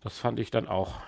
[0.01, 0.99] das fand ich dann auch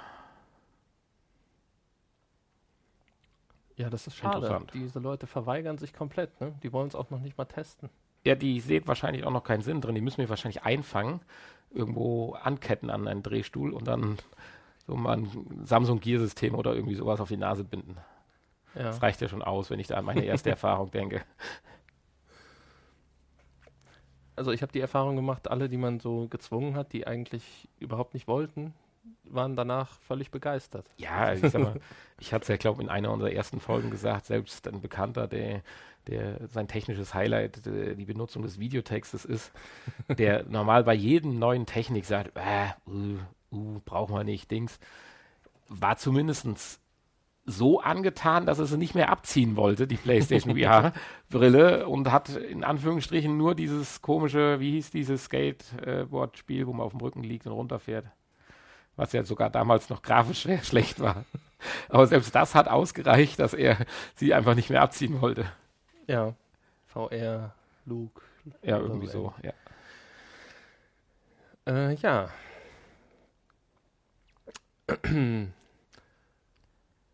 [3.76, 4.66] Ja, das ist schade.
[4.74, 6.40] Diese Leute verweigern sich komplett.
[6.40, 6.54] Ne?
[6.62, 7.90] Die wollen es auch noch nicht mal testen.
[8.26, 9.96] Ja, die sehen wahrscheinlich auch noch keinen Sinn drin.
[9.96, 11.22] Die müssen wir wahrscheinlich einfangen,
[11.72, 14.18] irgendwo anketten an einen Drehstuhl und dann
[14.88, 17.98] so mal ein Samsung Gear-System oder irgendwie sowas auf die Nase binden.
[18.76, 18.84] Ja.
[18.84, 21.22] Das reicht ja schon aus, wenn ich da an meine erste Erfahrung denke.
[24.36, 28.14] Also ich habe die Erfahrung gemacht, alle, die man so gezwungen hat, die eigentlich überhaupt
[28.14, 28.74] nicht wollten,
[29.24, 30.90] waren danach völlig begeistert.
[30.98, 31.80] Ja, ich sag mal,
[32.20, 35.28] ich hatte es ja, glaube ich, in einer unserer ersten Folgen gesagt, selbst ein Bekannter,
[35.28, 35.64] der
[36.08, 39.52] der sein technisches Highlight äh, die Benutzung des Videotextes ist,
[40.10, 43.20] der normal bei jedem neuen Technik sagt, äh, uh,
[43.52, 44.80] uh, brauchen wir nicht, Dings,
[45.70, 46.80] war zumindest
[47.46, 52.64] so angetan, dass er sie nicht mehr abziehen wollte, die PlayStation VR-Brille, und hat in
[52.64, 57.54] Anführungsstrichen nur dieses komische, wie hieß dieses Skateboard-Spiel, wo man auf dem Rücken liegt und
[57.54, 58.06] runterfährt,
[58.96, 61.26] was ja sogar damals noch grafisch sehr schlecht war.
[61.90, 63.78] Aber selbst das hat ausgereicht, dass er
[64.16, 65.46] sie einfach nicht mehr abziehen wollte.
[66.08, 66.34] Ja,
[66.88, 67.54] VR,
[67.86, 68.22] Luke.
[68.62, 69.54] Ja, irgendwie so, ja.
[71.66, 72.30] Äh, ja.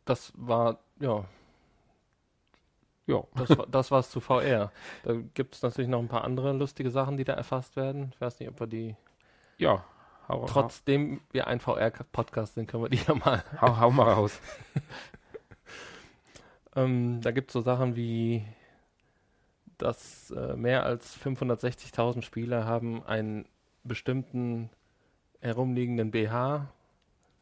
[0.05, 1.25] Das war, ja.
[3.05, 3.23] Ja.
[3.35, 4.71] Das, das war es zu VR.
[5.03, 8.11] Da gibt es natürlich noch ein paar andere lustige Sachen, die da erfasst werden.
[8.13, 8.95] Ich weiß nicht, ob wir die.
[9.57, 9.83] Ja.
[10.29, 11.21] Hau, Trotzdem hau.
[11.31, 13.43] wir ein VR-Podcast sind, können wir die ja mal.
[13.61, 14.39] Hau, hau mal raus.
[16.75, 18.45] ähm, da gibt es so Sachen wie,
[19.79, 23.47] dass äh, mehr als 560.000 Spieler haben einen
[23.83, 24.69] bestimmten
[25.41, 26.67] herumliegenden BH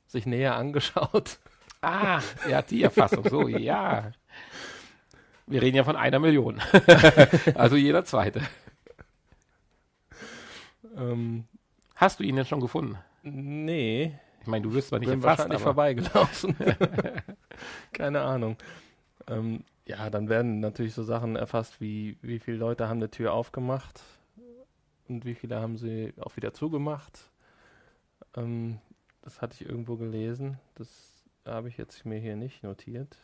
[0.06, 1.39] sich näher angeschaut.
[1.82, 4.13] Ah, ja, die Erfassung, so, ja.
[5.45, 6.62] Wir reden ja von einer Million.
[7.54, 8.41] also jeder zweite.
[10.95, 11.45] Ähm,
[11.97, 12.95] Hast du ihn denn schon gefunden?
[13.23, 14.13] Nee.
[14.41, 16.55] Ich meine, du wirst zwar nicht bin erfasst, wahrscheinlich aber vorbeigelaufen.
[17.91, 18.55] Keine Ahnung.
[19.27, 23.33] Ähm, ja, dann werden natürlich so Sachen erfasst, wie wie viele Leute haben eine Tür
[23.33, 24.03] aufgemacht
[25.07, 27.31] und wie viele haben sie auch wieder zugemacht.
[28.36, 28.77] Ähm,
[29.23, 30.60] das hatte ich irgendwo gelesen.
[30.75, 33.17] Das habe ich jetzt mir hier nicht notiert.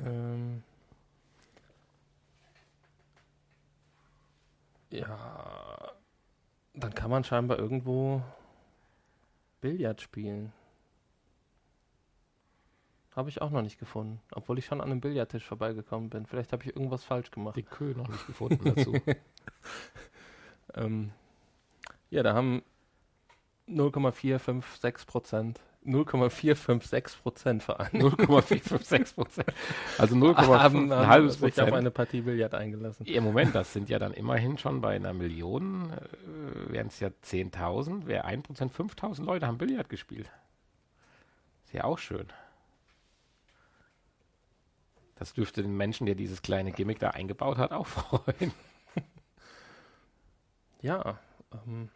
[0.00, 0.62] Ähm
[4.92, 5.92] ja,
[6.74, 8.22] dann kann man scheinbar irgendwo
[9.60, 10.52] Billard spielen.
[13.14, 16.24] Habe ich auch noch nicht gefunden, obwohl ich schon an einem Billardtisch vorbeigekommen bin.
[16.24, 17.56] Vielleicht habe ich irgendwas falsch gemacht.
[17.56, 18.94] Die Kö noch nicht gefunden dazu.
[20.74, 21.12] ähm,
[22.08, 22.62] ja, da haben
[23.66, 27.98] 0,456 Prozent 0,456 Prozent Vereine.
[27.98, 29.52] 0,456 Prozent.
[29.98, 31.68] Also 0,5 haben, ein halbes Prozent.
[31.68, 33.04] Ich auf eine Partie Billard eingelassen.
[33.06, 37.08] Im Moment, das sind ja dann immerhin schon bei einer Million, äh, wären es ja
[37.08, 40.30] 10.000, wäre 1 Prozent, 5.000 Leute haben Billard gespielt.
[41.64, 42.26] Ist ja auch schön.
[45.16, 48.52] Das dürfte den Menschen, der dieses kleine Gimmick da eingebaut hat, auch freuen.
[50.80, 51.18] Ja,
[51.66, 51.90] ähm,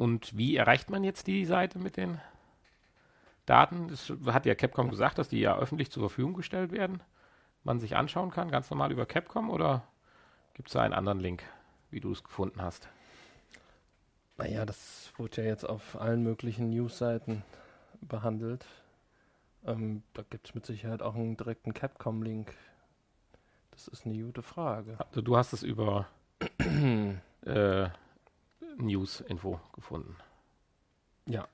[0.00, 2.22] Und wie erreicht man jetzt die Seite mit den
[3.44, 3.88] Daten?
[3.88, 7.02] Das hat ja Capcom gesagt, dass die ja öffentlich zur Verfügung gestellt werden.
[7.64, 9.82] Man sich anschauen kann, ganz normal über Capcom oder
[10.54, 11.42] gibt es da einen anderen Link,
[11.90, 12.88] wie du es gefunden hast?
[14.38, 17.42] Naja, das wurde ja jetzt auf allen möglichen News-Seiten
[18.00, 18.64] behandelt.
[19.66, 22.56] Ähm, da gibt es mit Sicherheit auch einen direkten Capcom-Link.
[23.72, 24.96] Das ist eine gute Frage.
[24.98, 26.08] Also du hast es über
[27.44, 27.90] äh,
[28.80, 30.16] News-Info gefunden.
[31.26, 31.48] Ja.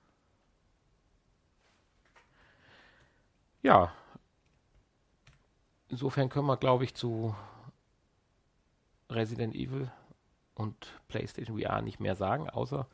[3.62, 3.92] Ja.
[5.88, 7.34] Insofern können wir, glaube ich, zu
[9.10, 9.90] Resident Evil
[10.54, 12.86] und PlayStation VR nicht mehr sagen, außer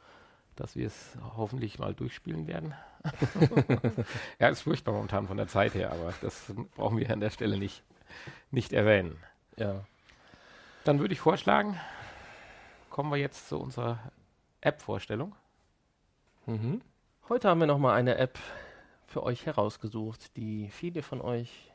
[0.57, 2.75] dass wir es hoffentlich mal durchspielen werden.
[4.39, 7.59] ja, ist furchtbar momentan von der Zeit her, aber das brauchen wir an der Stelle
[7.59, 7.83] nicht,
[8.51, 9.17] nicht erwähnen.
[9.57, 9.85] Ja.
[10.85, 11.81] Dann würde ich vorschlagen,
[12.91, 13.99] kommen wir jetzt zu unserer
[14.63, 15.35] App-Vorstellung.
[16.47, 16.81] Mhm.
[17.29, 18.39] Heute haben wir nochmal eine App
[19.07, 21.71] für euch herausgesucht, die viele von euch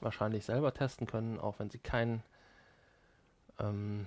[0.00, 2.22] wahrscheinlich selber testen können, auch wenn sie kein
[3.58, 4.06] ähm,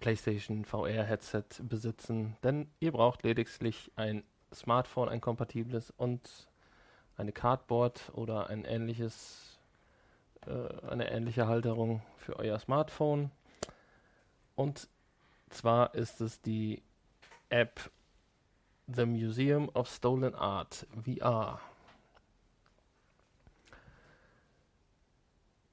[0.00, 2.36] PlayStation VR-Headset besitzen.
[2.42, 6.48] Denn ihr braucht lediglich ein Smartphone, ein kompatibles und
[7.16, 9.58] eine Cardboard oder ein ähnliches,
[10.46, 13.30] äh, eine ähnliche Halterung für euer Smartphone.
[14.54, 14.88] Und
[15.50, 16.82] zwar ist es die
[17.54, 17.88] App
[18.88, 21.60] The Museum of Stolen Art VR.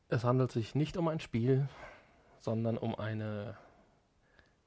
[0.07, 1.67] Es handelt sich nicht um ein Spiel,
[2.39, 3.57] sondern um eine,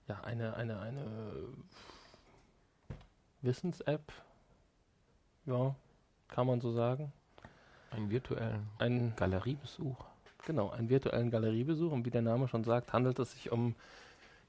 [0.08, 1.04] ja, eine, eine, eine
[3.42, 4.12] Wissens-App.
[5.46, 5.76] Ja,
[6.26, 7.12] kann man so sagen.
[7.92, 10.04] Einen virtuellen ein, Galeriebesuch.
[10.46, 11.92] Genau, einen virtuellen Galeriebesuch.
[11.92, 13.76] Und wie der Name schon sagt, handelt es sich um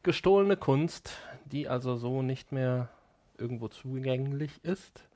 [0.06, 2.90] gestohlene Kunst, die also so nicht mehr
[3.40, 5.10] irgendwo zugänglich ist.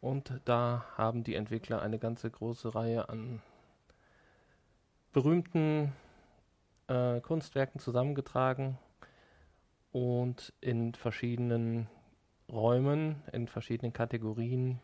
[0.00, 3.42] Und da haben die Entwickler eine ganze große Reihe an
[5.12, 5.92] berühmten
[6.86, 8.78] äh, Kunstwerken zusammengetragen
[9.90, 11.88] und in verschiedenen
[12.48, 14.78] Räumen, in verschiedenen Kategorien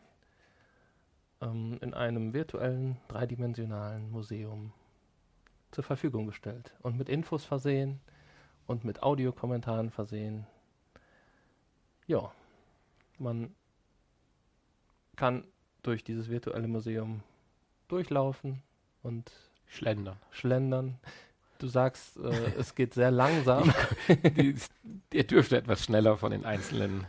[1.40, 4.72] ähm, in einem virtuellen, dreidimensionalen Museum
[5.70, 8.00] zur Verfügung gestellt und mit Infos versehen
[8.66, 10.46] und mit Audiokommentaren versehen.
[12.06, 12.32] Ja,
[13.18, 13.54] man
[15.16, 15.44] kann
[15.82, 17.22] durch dieses virtuelle Museum
[17.88, 18.62] durchlaufen
[19.02, 19.30] und
[19.66, 20.16] schlendern.
[20.30, 20.98] Schlendern.
[21.58, 23.72] Du sagst, äh, es geht sehr langsam.
[25.12, 27.06] ihr dürft etwas schneller von den einzelnen.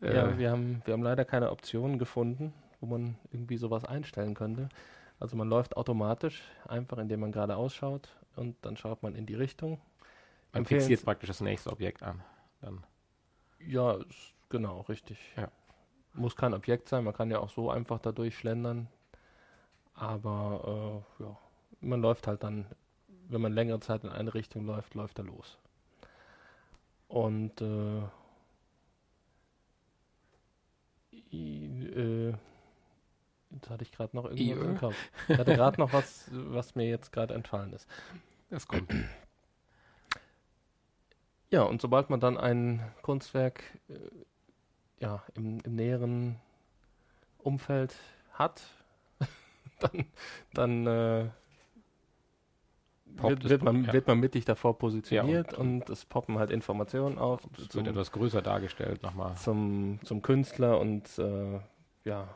[0.00, 4.34] Äh ja, wir haben, wir haben leider keine Optionen gefunden, wo man irgendwie sowas einstellen
[4.34, 4.68] könnte.
[5.20, 9.34] Also man läuft automatisch, einfach indem man gerade ausschaut und dann schaut man in die
[9.34, 9.80] Richtung.
[10.52, 12.22] Man fixiert praktisch das nächste Objekt an.
[12.60, 12.84] Dann.
[13.60, 13.98] Ja,
[14.48, 15.18] genau, richtig.
[15.36, 15.50] Ja.
[16.14, 18.88] Muss kein Objekt sein, man kann ja auch so einfach dadurch schlendern.
[19.94, 21.36] Aber äh, ja,
[21.80, 22.66] man läuft halt dann,
[23.28, 25.58] wenn man längere Zeit in eine Richtung läuft, läuft er los.
[27.08, 28.02] Und äh,
[31.32, 32.34] äh,
[33.50, 34.96] jetzt hatte ich gerade noch irgendwas im Kopf.
[35.28, 37.88] Ich hatte gerade noch was, was mir jetzt gerade entfallen ist.
[38.50, 38.92] Das kommt.
[41.50, 43.94] Ja, und sobald man dann ein Kunstwerk äh,
[45.00, 46.36] ja, im, im näheren
[47.38, 47.96] Umfeld
[48.32, 48.62] hat,
[49.80, 50.06] dann,
[50.52, 51.30] dann äh,
[53.06, 53.92] wird, wird, man, ja.
[53.92, 57.40] wird man mittig davor positioniert ja, und, und, es poppen halt Informationen auf.
[57.56, 59.34] Es wird etwas größer dargestellt nochmal.
[59.36, 61.60] Zum, zum Künstler und äh,
[62.04, 62.28] ja,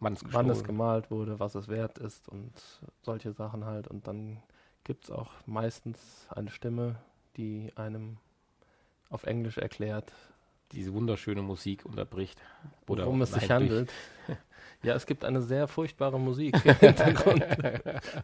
[0.00, 2.52] wann es gemalt wurde, was es wert ist und
[3.02, 3.88] solche Sachen halt.
[3.88, 4.42] Und dann
[4.84, 6.96] gibt es auch meistens eine Stimme,
[7.36, 8.18] die einem
[9.10, 10.12] auf Englisch erklärt.
[10.72, 12.40] Diese wunderschöne Musik unterbricht.
[12.88, 13.92] Oder worum es sich handelt.
[14.82, 17.44] Ja, es gibt eine sehr furchtbare Musik im Hintergrund,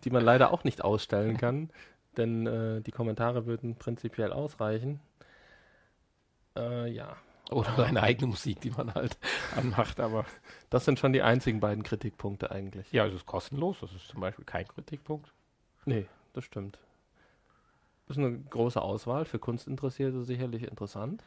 [0.05, 1.70] die man leider auch nicht ausstellen kann,
[2.16, 5.01] denn äh, die Kommentare würden prinzipiell ausreichen.
[6.57, 7.16] Äh, ja.
[7.51, 9.18] Oder eine eigene Musik, die man halt
[9.57, 10.24] anmacht, aber.
[10.70, 12.91] Das sind schon die einzigen beiden Kritikpunkte eigentlich.
[12.93, 15.33] Ja, es ist kostenlos, das ist zum Beispiel kein Kritikpunkt.
[15.85, 16.78] Nee, das stimmt.
[18.07, 21.23] Das ist eine große Auswahl, für Kunstinteressierte sicherlich interessant.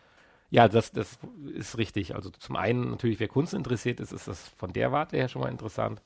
[0.51, 1.17] Ja, das, das
[1.53, 2.15] ist richtig.
[2.15, 5.41] Also zum einen natürlich, wer Kunst interessiert ist, ist das von der Warte her schon
[5.41, 6.01] mal interessant.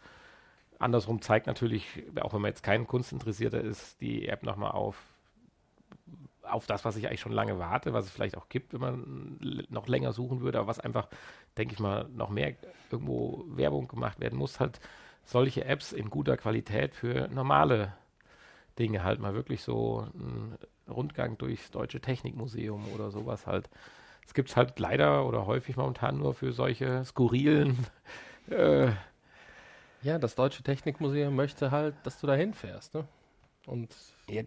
[0.79, 1.85] Andersrum zeigt natürlich,
[2.21, 4.95] auch wenn man jetzt kein Kunstinteressierter ist, die App nochmal auf,
[6.43, 9.65] auf das, was ich eigentlich schon lange warte, was es vielleicht auch gibt, wenn man
[9.69, 11.09] noch länger suchen würde, aber was einfach,
[11.57, 12.55] denke ich mal, noch mehr
[12.89, 14.79] irgendwo Werbung gemacht werden muss, halt
[15.25, 17.93] solche Apps in guter Qualität für normale
[18.79, 20.57] Dinge halt mal wirklich so ein
[20.89, 23.69] Rundgang durchs Deutsche Technikmuseum oder sowas halt
[24.29, 27.77] es gibt es halt leider oder häufig momentan nur für solche skurrilen.
[28.49, 28.93] Äh,
[30.01, 33.05] ja, das Deutsche Technikmuseum möchte halt, dass du da hinfährst, ne?
[33.67, 33.95] Und
[34.27, 34.41] ja,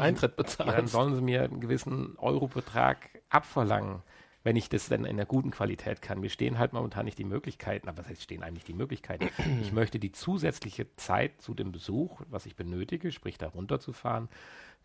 [0.00, 0.72] Eintritt bezahlst.
[0.72, 4.02] Ja, dann sollen sie mir einen gewissen Eurobetrag abverlangen,
[4.44, 6.20] wenn ich das dann in einer guten Qualität kann.
[6.20, 9.30] Mir stehen halt momentan nicht die Möglichkeiten, aber was heißt stehen eigentlich die Möglichkeiten?
[9.62, 14.28] ich möchte die zusätzliche Zeit zu dem Besuch, was ich benötige, sprich da runterzufahren,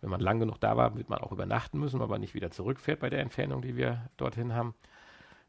[0.02, 3.02] wenn man lang genug da war, wird man auch übernachten müssen, aber nicht wieder zurückfährt
[3.02, 4.76] bei der Entfernung, die wir dorthin haben.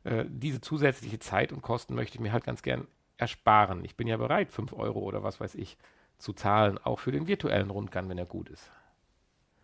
[0.02, 3.84] Äh, diese zusätzliche Zeit und Kosten möchte ich mir halt ganz gern ersparen.
[3.84, 5.78] Ich bin ja bereit, 5 Euro oder was weiß ich
[6.18, 8.72] zu zahlen, auch für den virtuellen Rundgang, wenn er gut ist.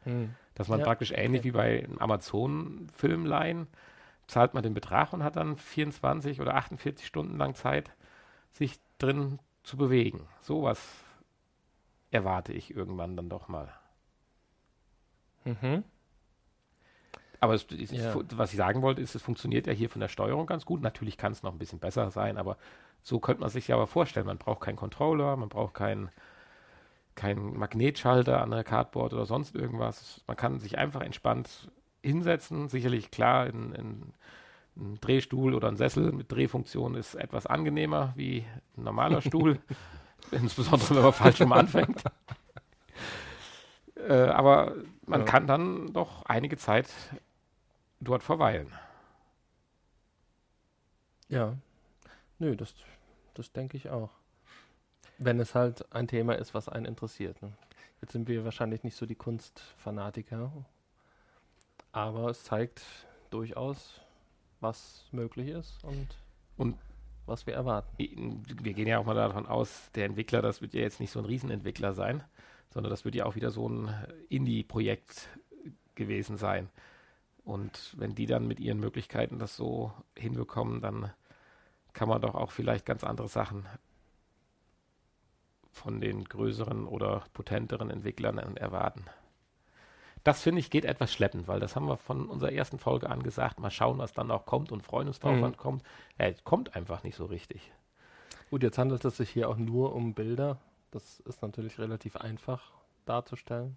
[0.05, 0.35] Hm.
[0.55, 1.49] Dass man ja, praktisch ähnlich okay.
[1.49, 3.67] wie bei Amazon-Filmleihen
[4.27, 7.91] zahlt man den Betrag und hat dann 24 oder 48 Stunden lang Zeit,
[8.53, 10.27] sich drin zu bewegen.
[10.41, 10.81] Sowas
[12.11, 13.73] erwarte ich irgendwann dann doch mal.
[15.45, 15.85] Mhm.
[17.41, 18.15] Aber es, es, ja.
[18.33, 20.81] was ich sagen wollte, ist, es funktioniert ja hier von der Steuerung ganz gut.
[20.81, 22.57] Natürlich kann es noch ein bisschen besser sein, aber
[23.03, 24.27] so könnte man sich ja aber vorstellen.
[24.27, 26.11] Man braucht keinen Controller, man braucht keinen
[27.15, 30.23] kein Magnetschalter an der Cardboard oder sonst irgendwas.
[30.27, 31.71] Man kann sich einfach entspannt
[32.07, 32.69] hinsetzen.
[32.69, 34.13] Sicherlich klar, in, in
[34.77, 38.45] ein Drehstuhl oder ein Sessel mit Drehfunktion ist etwas angenehmer wie
[38.77, 39.59] ein normaler Stuhl,
[40.31, 42.03] insbesondere wenn man falsch rum anfängt.
[44.09, 44.75] Äh, aber
[45.07, 45.27] man ja.
[45.27, 46.87] kann dann doch einige Zeit
[47.99, 48.71] dort verweilen.
[51.29, 51.57] Ja.
[52.39, 52.75] Nö, das,
[53.35, 54.11] das denke ich auch.
[55.19, 57.41] Wenn es halt ein Thema ist, was einen interessiert.
[57.43, 57.53] Ne?
[58.01, 60.53] Jetzt sind wir wahrscheinlich nicht so die Kunstfanatiker,
[61.97, 62.83] aber es zeigt
[63.31, 64.01] durchaus,
[64.61, 66.09] was möglich ist und,
[66.57, 66.77] und
[67.27, 67.97] was wir erwarten.
[67.99, 71.19] Wir gehen ja auch mal davon aus, der Entwickler, das wird ja jetzt nicht so
[71.19, 72.23] ein Riesenentwickler sein
[72.77, 73.89] sondern das wird ja auch wieder so ein
[74.29, 75.31] Indie-Projekt
[75.95, 76.69] gewesen sein.
[77.43, 81.11] Und wenn die dann mit ihren Möglichkeiten das so hinbekommen, dann
[81.95, 83.65] kann man doch auch vielleicht ganz andere Sachen
[85.73, 89.05] von den größeren oder potenteren Entwicklern erwarten.
[90.27, 93.23] Das finde ich geht etwas schleppend, weil das haben wir von unserer ersten Folge an
[93.23, 93.61] gesagt.
[93.61, 95.43] Mal schauen, was dann auch kommt und freuen uns drauf, mhm.
[95.43, 95.83] wann kommt.
[96.19, 97.73] Er kommt einfach nicht so richtig.
[98.51, 100.59] Gut, jetzt handelt es sich hier auch nur um Bilder
[100.97, 102.73] das ist natürlich relativ einfach
[103.05, 103.77] darzustellen.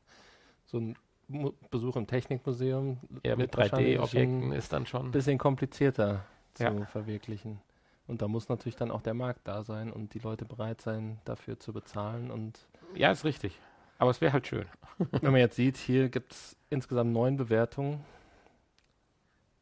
[0.66, 0.96] So ein
[1.28, 5.06] Mu Besuch im Technikmuseum Ja, mit wird wahrscheinlich 3D-Objekten schon ist dann schon.
[5.08, 6.86] ein bisschen komplizierter zu Ja.
[6.86, 7.62] verwirklichen.
[8.08, 11.20] Und da muss natürlich dann auch der Markt da sein und die Leute bereit sein,
[11.26, 12.32] dafür zu bezahlen.
[12.32, 13.60] Und Ja, ist richtig.
[14.00, 14.66] Aber es wäre halt schön.
[14.98, 18.04] wenn man jetzt sieht, hier gibt es insgesamt neun Bewertungen.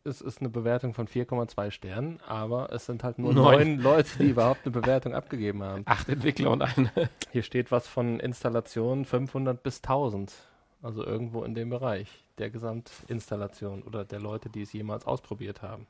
[0.03, 3.57] Es ist eine Bewertung von 4,2 Sternen, aber es sind halt nur Neun.
[3.75, 5.83] neun Leute, die überhaupt eine Bewertung abgegeben haben.
[5.85, 7.09] Acht Entwickler und eine.
[7.31, 10.33] Hier steht was von Installationen 500 bis 1000.
[10.81, 12.07] Also irgendwo in dem Bereich
[12.37, 15.87] der Gesamtinstallation oder der Leute, die es jemals ausprobiert haben.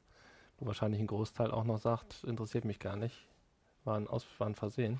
[0.57, 3.27] Wo wahrscheinlich ein Großteil auch noch sagt, interessiert mich gar nicht.
[3.83, 4.99] War ein, Aus war ein Versehen.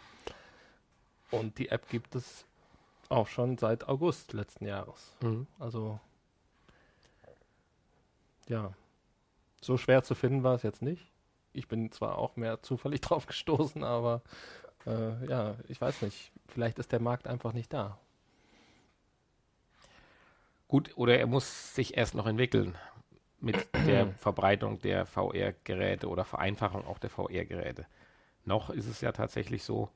[1.32, 2.46] Und die App gibt es
[3.10, 5.16] auch schon seit August letzten Jahres.
[5.22, 5.48] Mhm.
[5.60, 6.00] Also,
[8.48, 8.74] ja.
[9.62, 11.12] So schwer zu finden war es jetzt nicht.
[11.54, 14.22] Ich bin zwar auch mehr zufällig drauf gestoßen, aber
[14.86, 16.32] äh, ja, ich weiß nicht.
[16.48, 17.98] Vielleicht ist der Markt einfach nicht da.
[20.68, 22.78] Gut, oder er muss sich erst noch entwickeln
[23.40, 27.86] mit der Verbreitung der VR-Geräte oder Vereinfachung auch der VR-Geräte.
[28.46, 29.90] Noch ist es ja tatsächlich so,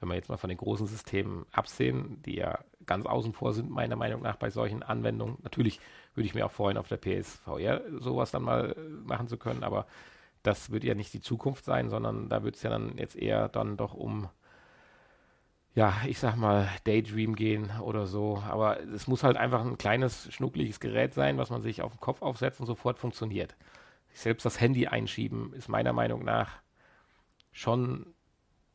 [0.00, 3.70] wenn wir jetzt mal von den großen Systemen absehen, die ja ganz außen vor sind,
[3.70, 5.38] meiner Meinung nach, bei solchen Anwendungen.
[5.42, 5.80] Natürlich
[6.14, 9.64] würde ich mir auch freuen, auf der PSVR sowas dann mal äh, machen zu können,
[9.64, 9.86] aber
[10.42, 13.48] das wird ja nicht die Zukunft sein, sondern da wird es ja dann jetzt eher
[13.48, 14.28] dann doch um
[15.74, 18.42] ja, ich sag mal, Daydream gehen oder so.
[18.48, 22.00] Aber es muss halt einfach ein kleines, schnuckliges Gerät sein, was man sich auf den
[22.00, 23.54] Kopf aufsetzt und sofort funktioniert.
[24.12, 26.50] Selbst das Handy einschieben ist meiner Meinung nach
[27.52, 28.06] schon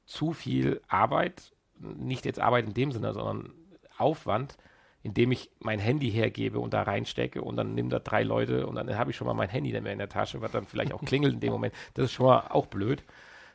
[0.06, 1.54] zu viel Arbeit.
[1.80, 3.54] Nicht jetzt Arbeit in dem Sinne, sondern
[3.98, 4.58] Aufwand,
[5.02, 8.76] indem ich mein Handy hergebe und da reinstecke und dann nimmt da drei Leute und
[8.76, 10.94] dann habe ich schon mal mein Handy nicht mehr in der Tasche, was dann vielleicht
[10.94, 11.74] auch klingelt in dem Moment.
[11.94, 13.04] Das ist schon mal auch blöd.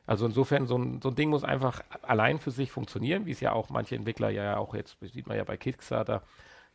[0.07, 3.41] Also insofern, so ein, so ein Ding muss einfach allein für sich funktionieren, wie es
[3.41, 6.23] ja auch manche Entwickler ja auch jetzt, sieht man ja bei Kickstarter,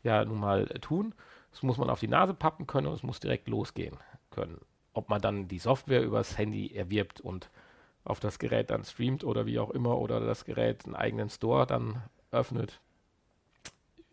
[0.04, 1.16] ja nun mal tun.
[1.52, 3.98] Das muss man auf die Nase pappen können und es muss direkt losgehen
[4.30, 4.60] können.
[4.94, 7.50] Ob man dann die Software übers Handy erwirbt und
[8.06, 11.66] auf das Gerät dann streamt oder wie auch immer oder das Gerät einen eigenen Store
[11.68, 12.82] dann öffnet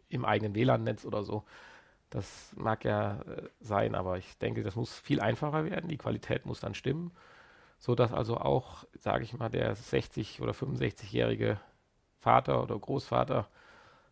[0.09, 1.45] im eigenen WLAN-Netz oder so.
[2.11, 5.89] Das mag ja äh, sein, aber ich denke, das muss viel einfacher werden.
[5.89, 7.13] Die Qualität muss dann stimmen
[7.79, 11.61] so dass also auch, sage ich mal, der 60 oder 65-jährige
[12.21, 13.49] Vater oder Großvater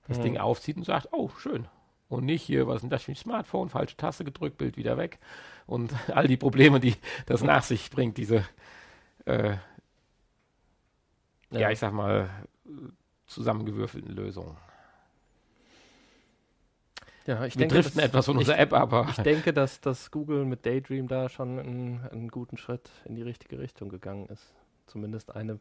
[0.08, 0.22] das Mhm.
[0.22, 1.68] Ding aufzieht und sagt, oh, schön.
[2.08, 4.96] Und nicht hier, was ist denn das für ein Smartphone, falsche Taste gedrückt, Bild wieder
[4.98, 5.18] weg.
[5.66, 8.44] Und all die Probleme, die das nach sich bringt, diese,
[9.26, 9.56] äh,
[11.50, 11.70] ja.
[11.70, 12.28] ich sag mal,
[13.26, 14.56] zusammengewürfelten Lösungen.
[17.26, 19.80] ja, ich Wir denke, driften das- etwas von ich- unserer App, aber Ich denke, dass,
[19.80, 24.26] dass Google mit Daydream da schon einen, einen guten Schritt in die richtige Richtung gegangen
[24.28, 24.54] ist.
[24.86, 25.60] Zumindest eine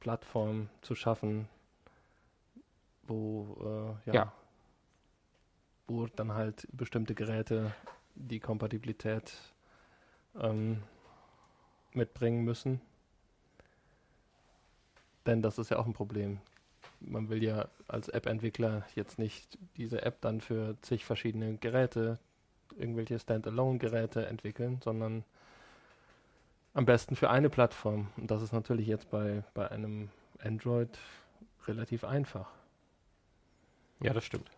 [0.00, 1.48] Plattform zu schaffen,
[3.02, 4.32] wo, äh, ja, Ja.
[5.86, 7.72] wo dann halt bestimmte Geräte
[8.14, 9.32] die Kompatibilität
[10.40, 10.82] ähm,
[11.92, 12.80] mitbringen müssen.
[15.28, 16.40] Denn das ist ja auch ein Problem.
[17.00, 22.18] Man will ja als App-Entwickler jetzt nicht diese App dann für zig verschiedene Geräte,
[22.78, 25.24] irgendwelche Standalone-Geräte entwickeln, sondern
[26.72, 28.08] am besten für eine Plattform.
[28.16, 30.08] Und das ist natürlich jetzt bei, bei einem
[30.38, 30.98] Android
[31.66, 32.50] relativ einfach.
[34.00, 34.50] ja, das stimmt.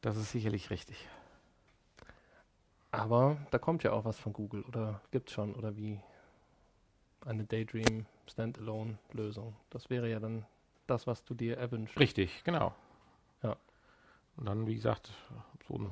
[0.00, 0.96] Das ist sicherlich richtig.
[2.90, 6.00] Aber da kommt ja auch was von Google oder gibt's schon oder wie
[7.26, 9.54] eine Daydream Standalone-Lösung.
[9.70, 10.44] Das wäre ja dann
[10.86, 11.98] das, was du dir erwünscht.
[11.98, 12.74] Richtig, genau.
[13.42, 13.56] Ja.
[14.36, 15.12] Und dann, wie gesagt,
[15.68, 15.90] so ein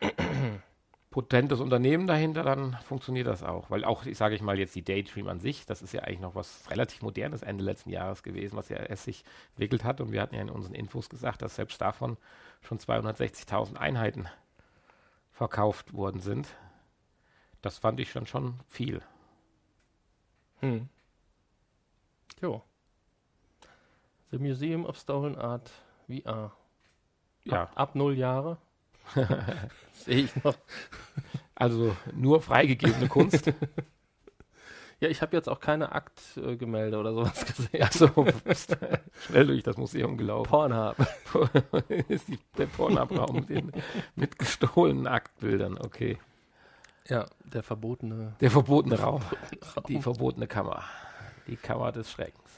[1.10, 3.70] potentes Unternehmen dahinter, dann funktioniert das auch.
[3.70, 6.20] Weil auch, ich sage ich mal, jetzt die Daydream an sich, das ist ja eigentlich
[6.20, 10.00] noch was relativ Modernes Ende letzten Jahres gewesen, was ja erst sich entwickelt hat.
[10.00, 12.16] Und wir hatten ja in unseren Infos gesagt, dass selbst davon
[12.62, 14.28] schon 260.000 Einheiten
[15.32, 16.48] verkauft worden sind.
[17.62, 19.02] Das fand ich schon schon viel.
[20.60, 20.88] Hm.
[22.40, 22.62] Jo.
[24.30, 25.70] The Museum of Stolen Art
[26.06, 26.52] VR.
[27.44, 28.58] Ja, Ab, ab null Jahre.
[29.92, 30.54] Sehe ich noch.
[31.54, 33.52] also nur freigegebene Kunst.
[35.00, 37.84] Ja, ich habe jetzt auch keine Aktgemälde oder sowas gesehen.
[37.84, 38.08] Achso,
[39.20, 40.48] schnell durch das Museum gelaufen.
[40.50, 40.96] Pornhub.
[42.08, 43.70] ist die, der Pornabraum mit, den,
[44.16, 46.18] mit gestohlenen Aktbildern, okay.
[47.06, 49.84] Ja, der verbotene Der verbotene Raum, Raum.
[49.86, 50.82] die verbotene Kammer,
[51.48, 52.50] die Kammer des Schreckens.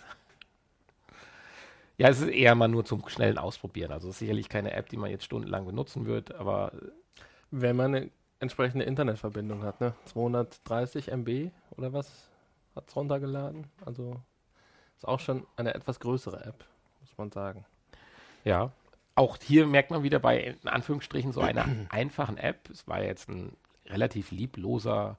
[1.97, 3.93] Ja, es ist eher mal nur zum schnellen Ausprobieren.
[3.93, 6.73] Also es ist sicherlich keine App, die man jetzt stundenlang benutzen wird, aber
[7.51, 9.95] Wenn man eine entsprechende Internetverbindung hat, ne?
[10.07, 12.31] 230 MB oder was
[12.75, 13.67] hat es runtergeladen?
[13.85, 14.17] Also
[14.97, 16.65] ist auch schon eine etwas größere App,
[17.01, 17.65] muss man sagen.
[18.45, 18.73] ja.
[19.15, 22.71] auch hier merkt man wieder bei, in Anführungsstrichen, so einer einfachen App.
[22.71, 25.19] Es war jetzt ein relativ liebloser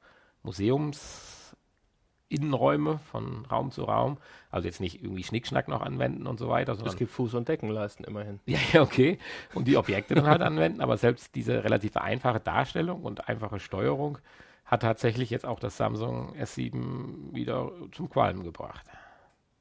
[2.31, 4.17] Museumsinnenräume von Raum zu Raum.
[4.49, 6.77] Also jetzt nicht irgendwie Schnickschnack noch anwenden und so weiter.
[6.85, 8.39] Es gibt Fuß- und Deckenleisten immerhin.
[8.45, 9.17] Ja, ja, okay.
[9.53, 14.17] Und die Objekte dann halt anwenden, aber selbst diese relativ einfache Darstellung und einfache Steuerung
[14.65, 18.85] hat tatsächlich jetzt auch das Samsung S7 wieder zum Qualmen gebracht.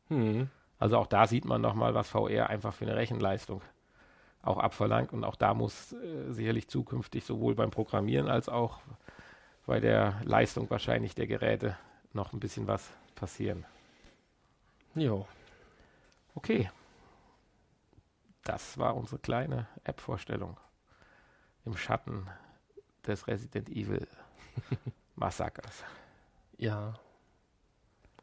[0.08, 0.48] Hm.
[0.78, 3.60] Also auch da sieht man nochmal, was VR einfach für eine Rechenleistung
[4.42, 5.12] auch abverlangt.
[5.12, 8.80] Und auch da muss äh, sicherlich zukünftig sowohl beim Programmieren als auch
[9.66, 11.76] bei der Leistung wahrscheinlich der Geräte
[12.12, 13.64] noch ein bisschen was passieren.
[14.94, 15.26] Jo.
[16.34, 16.70] Okay.
[18.44, 20.56] Das war unsere kleine App-Vorstellung
[21.64, 22.26] im Schatten
[23.06, 24.06] des Resident Evil
[25.16, 25.84] Massakers.
[26.56, 26.94] Ja.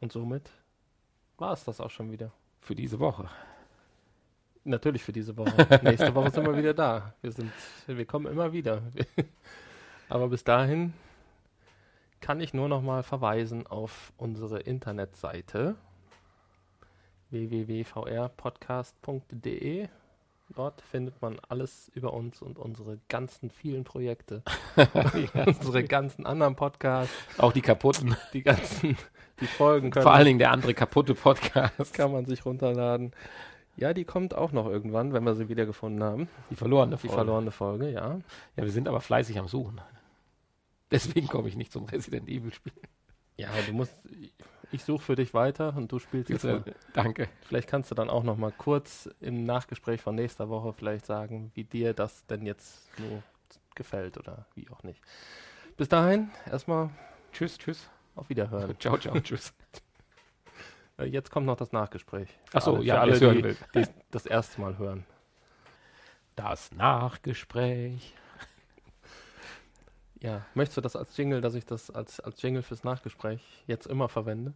[0.00, 0.50] Und somit
[1.38, 2.32] war es das auch schon wieder.
[2.60, 3.28] Für diese Woche.
[4.64, 5.56] Natürlich für diese Woche.
[5.82, 7.14] Nächste Woche sind wir wieder da.
[7.22, 7.52] Wir sind,
[7.86, 8.82] wir kommen immer wieder.
[10.08, 10.92] Aber bis dahin
[12.20, 15.74] kann ich nur noch mal verweisen auf unsere Internetseite
[17.30, 19.88] www.vrpodcast.de.
[20.56, 24.42] Dort findet man alles über uns und unsere ganzen vielen Projekte.
[25.46, 28.16] unsere ganzen anderen Podcasts, Auch die kaputten.
[28.32, 28.96] die ganzen,
[29.40, 31.92] die Folgen können Vor allen Dingen der andere kaputte Podcast.
[31.92, 33.12] kann man sich runterladen.
[33.76, 36.28] Ja, die kommt auch noch irgendwann, wenn wir sie wieder gefunden haben.
[36.50, 37.14] Die verlorene Die Folge.
[37.14, 38.18] verlorene Folge, ja.
[38.56, 39.82] Ja, wir sind aber fleißig am Suchen.
[40.90, 42.72] Deswegen komme ich nicht zum Resident Evil Spiel.
[43.36, 43.96] Ja, du musst.
[44.72, 46.62] Ich suche für dich weiter und du spielst jetzt mal.
[46.92, 47.28] Danke.
[47.46, 51.50] Vielleicht kannst du dann auch noch mal kurz im Nachgespräch von nächster Woche vielleicht sagen,
[51.54, 53.22] wie dir das denn jetzt so
[53.74, 55.00] gefällt oder wie auch nicht.
[55.76, 56.90] Bis dahin erstmal
[57.32, 57.88] Tschüss, tschüss.
[58.16, 58.74] auf Wiederhören.
[58.80, 59.54] Ciao, ciao, tschüss.
[60.98, 62.28] Äh, Jetzt kommt noch das Nachgespräch.
[62.50, 63.56] Für Ach so, alle- ja, alle, die, will.
[63.74, 65.06] die das erste Mal hören.
[66.36, 68.14] Das Nachgespräch.
[70.20, 73.86] Ja, möchtest du das als Jingle, dass ich das als, als Jingle fürs Nachgespräch jetzt
[73.86, 74.52] immer verwende?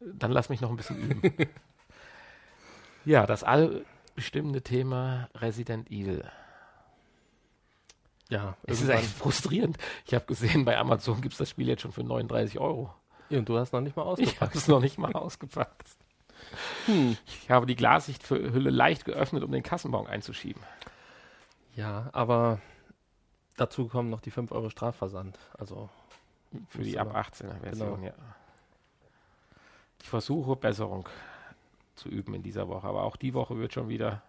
[0.00, 1.32] Dann lass mich noch ein bisschen üben.
[3.04, 6.24] ja, das allbestimmende Thema Resident Evil.
[8.30, 9.76] Ja, Es ist echt frustrierend.
[10.06, 12.92] Ich habe gesehen, bei Amazon gibt es das Spiel jetzt schon für 39 Euro.
[13.30, 14.40] Ja, und du hast noch nicht mal Ich ausgepackt.
[14.40, 15.88] habe es noch nicht mal ausgepackt.
[16.86, 17.16] Hm.
[17.26, 20.62] Ich habe die Glassichthülle leicht geöffnet, um den Kassenbon einzuschieben.
[21.76, 22.60] Ja, aber
[23.56, 25.38] dazu kommen noch die 5 Euro Strafversand.
[25.58, 25.88] Also,
[26.68, 28.06] Für die ab aber- 18er Version, genau.
[28.06, 28.12] ja.
[30.02, 31.08] Ich versuche Besserung
[31.94, 34.22] zu üben in dieser Woche, aber auch die Woche wird schon wieder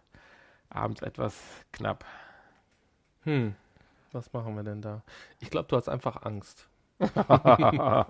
[0.70, 1.36] abends etwas
[1.72, 2.06] knapp.
[3.24, 3.56] hm,
[4.12, 5.02] was machen wir denn da?
[5.40, 6.68] Ich glaube, du hast einfach Angst.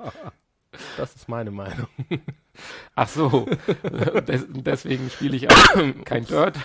[0.97, 1.88] Das ist meine Meinung.
[2.95, 3.45] Ach so,
[4.28, 6.57] Des deswegen spiele ich auch kein Dirt.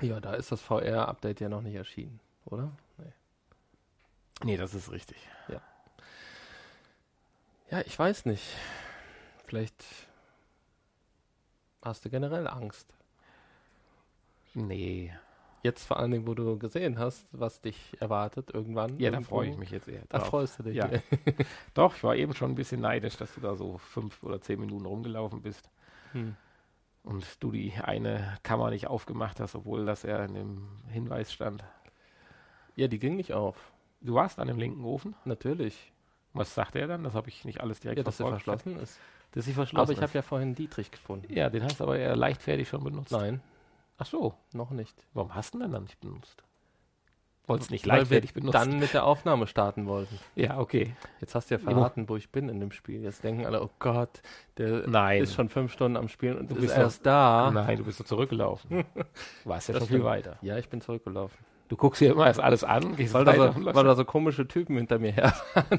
[0.00, 2.70] Ja, da ist das VR-Update ja noch nicht erschienen, oder?
[2.98, 3.12] Nee.
[4.44, 5.16] Nee, das ist richtig.
[7.68, 8.44] Ja, ich weiß nicht.
[9.46, 9.84] Vielleicht
[11.82, 12.94] hast du generell Angst.
[14.54, 15.12] Nee,
[15.66, 18.96] Jetzt vor allen Dingen, wo du gesehen hast, was dich erwartet irgendwann.
[19.00, 20.02] ja, da freue ich mich jetzt eher.
[20.08, 20.28] Da drauf.
[20.28, 20.76] freust du dich.
[20.76, 20.88] Ja.
[21.74, 24.60] Doch, ich war eben schon ein bisschen neidisch, dass du da so fünf oder zehn
[24.60, 25.68] Minuten rumgelaufen bist
[26.12, 26.36] Hm.
[27.06, 31.64] Und du die eine Kammer nicht aufgemacht hast, obwohl das ja in dem Hinweis stand.
[32.74, 33.56] ja, die ging nicht auf.
[34.02, 35.14] Du warst an dem linken Ofen.
[35.24, 35.92] Natürlich.
[36.34, 37.02] Was sagte er dann?
[37.04, 38.44] Das habe ich nicht alles direkt Ja, dass er verfolgt.
[38.44, 38.98] verschlossen ist.
[39.32, 41.32] Dass sie verschlossen Aber ich habe ja vorhin Dietrich gefunden.
[41.32, 43.12] Ja, den hast du aber eher leichtfertig schon benutzt.
[43.12, 43.40] Nein,
[43.98, 44.94] Ach so, noch nicht.
[45.14, 46.42] warum hast du ihn denn dann nicht benutzt?
[47.48, 48.52] Wolltest nicht Weil leichtfertig benutzen?
[48.52, 50.18] dann mit der Aufnahme starten wollten.
[50.34, 50.94] ja, okay.
[51.20, 53.02] Jetzt hast du ja verraten, wo ich bin in dem Spiel.
[53.02, 54.20] Jetzt denken alle, oh Gott,
[54.58, 55.22] der Nein.
[55.22, 57.50] ist schon fünf Stunden am Spielen und Du ist bist erst da.
[57.54, 58.84] Nein, du bist so zurückgelaufen.
[58.94, 59.04] Du
[59.44, 60.38] warst ja Das schon viel weiter.
[60.42, 61.38] Ja, ich bin zurückgelaufen.
[61.68, 64.46] Du guckst hier immer erst alles an, gehst Weil da, so, weil da so komische
[64.48, 65.32] Typen hinter mir her.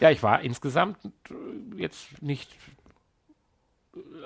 [0.00, 0.98] Ja, ich war insgesamt
[1.76, 2.54] jetzt nicht.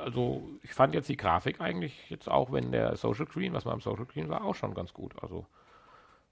[0.03, 3.75] Also, ich fand jetzt die Grafik eigentlich jetzt auch, wenn der Social Screen, was man
[3.75, 5.15] am Social Screen war, auch schon ganz gut.
[5.23, 5.47] Also,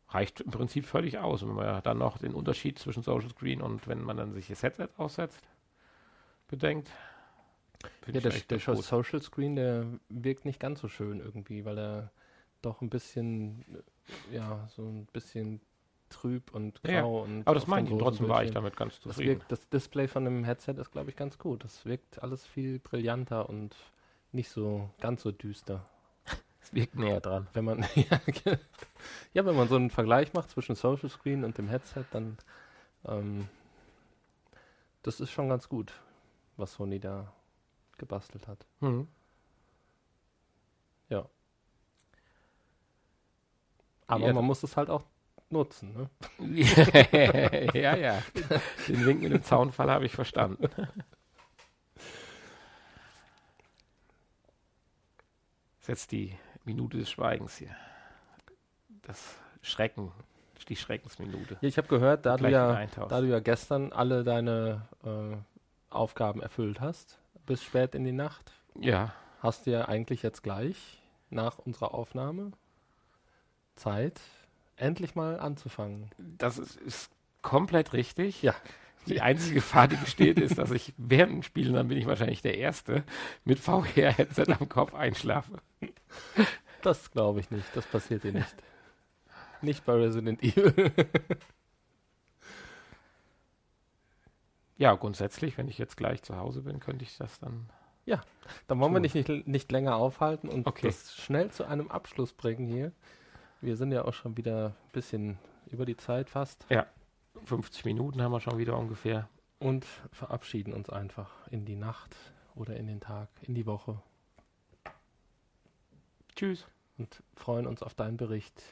[0.09, 1.43] reicht im Prinzip völlig aus.
[1.43, 4.32] Und wenn man ja dann noch den Unterschied zwischen Social Screen und wenn man dann
[4.32, 5.43] sich das Headset aussetzt,
[6.49, 6.91] bedenkt.
[8.07, 8.59] Ja, der, der.
[8.59, 12.12] Social Screen, der wirkt nicht ganz so schön irgendwie, weil er
[12.62, 13.64] doch ein bisschen,
[14.32, 15.61] ja, so ein bisschen
[16.09, 17.01] trüb und Ja, ja.
[17.03, 17.47] grau und.
[17.47, 19.41] Aber das meine ich, trotzdem war ich damit ganz Das, zufrieden.
[19.41, 21.65] wirkt, das Display von dem Headset ist, glaube ich, ganz gut.
[21.65, 23.75] Das wirkt alles viel brillanter und
[24.33, 25.85] nicht so ganz so düster.
[26.61, 27.47] Es wirkt näher dran.
[27.53, 27.85] Wenn man
[29.35, 32.37] ja, wenn man so einen Vergleich macht zwischen Social Screen und dem Headset, dann
[33.05, 33.49] ähm,
[35.05, 35.93] das ist schon ganz gut,
[36.57, 37.33] was Sony da
[37.99, 38.67] gebastelt hat.
[38.81, 39.07] Hm.
[41.09, 41.29] Ja.
[44.09, 45.05] Aber Ja, man muss es halt auch
[45.51, 45.92] nutzen.
[45.92, 46.11] Ne?
[47.74, 48.22] ja, ja.
[48.88, 50.68] Den Wink mit dem Zaunfall habe ich verstanden.
[55.78, 57.74] Das ist jetzt die Minute des Schweigens hier.
[59.03, 60.12] Das Schrecken,
[60.68, 61.59] die Schreckensminute.
[61.61, 65.36] Ja, ich habe gehört, da du, ja, da du ja gestern alle deine äh,
[65.90, 71.01] Aufgaben erfüllt hast, bis spät in die Nacht, Ja, hast du ja eigentlich jetzt gleich
[71.30, 72.53] nach unserer Aufnahme
[73.76, 74.20] Zeit,
[74.77, 76.11] endlich mal anzufangen.
[76.18, 77.11] das ist, ist
[77.43, 78.43] komplett richtig.
[78.43, 78.55] Ja.
[79.07, 82.43] Die einzige Gefahr, die besteht, ist, dass ich während dem Spielen, dann bin ich wahrscheinlich
[82.43, 83.05] der Erste,
[83.45, 85.59] mit VR-Headset am Kopf einschlafe.
[86.83, 88.55] Das glaube ich nicht, das passiert dir nicht.
[89.62, 90.93] nicht bei Resident Evil.
[94.77, 97.68] Ja, grundsätzlich, wenn ich jetzt gleich zu Hause bin, könnte ich das dann.
[98.68, 99.03] Dann wollen wir So.
[99.03, 100.87] dich nicht, nicht länger aufhalten und Okay.
[100.87, 102.93] das schnell zu einem Abschluss bringen hier.
[103.67, 105.39] Wir sind ja auch schon wieder ein bisschen
[105.73, 106.64] über die Zeit fast
[107.47, 109.29] 50 Minuten haben wir schon wieder ungefähr.
[109.59, 112.14] und verabschieden uns einfach in die Nacht
[112.55, 114.01] oder in den Tag, in die Woche
[116.37, 116.69] Tschüss.
[116.97, 118.62] und freuen uns auf deinen Bericht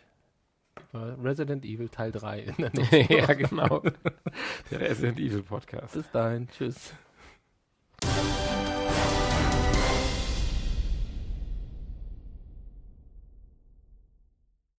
[0.92, 3.80] über Resident Evil Teil 3 in der nächsten ja, genau.
[4.70, 5.94] Der Resident Evil Podcast.
[5.94, 6.94] Bis dahin, tschüss.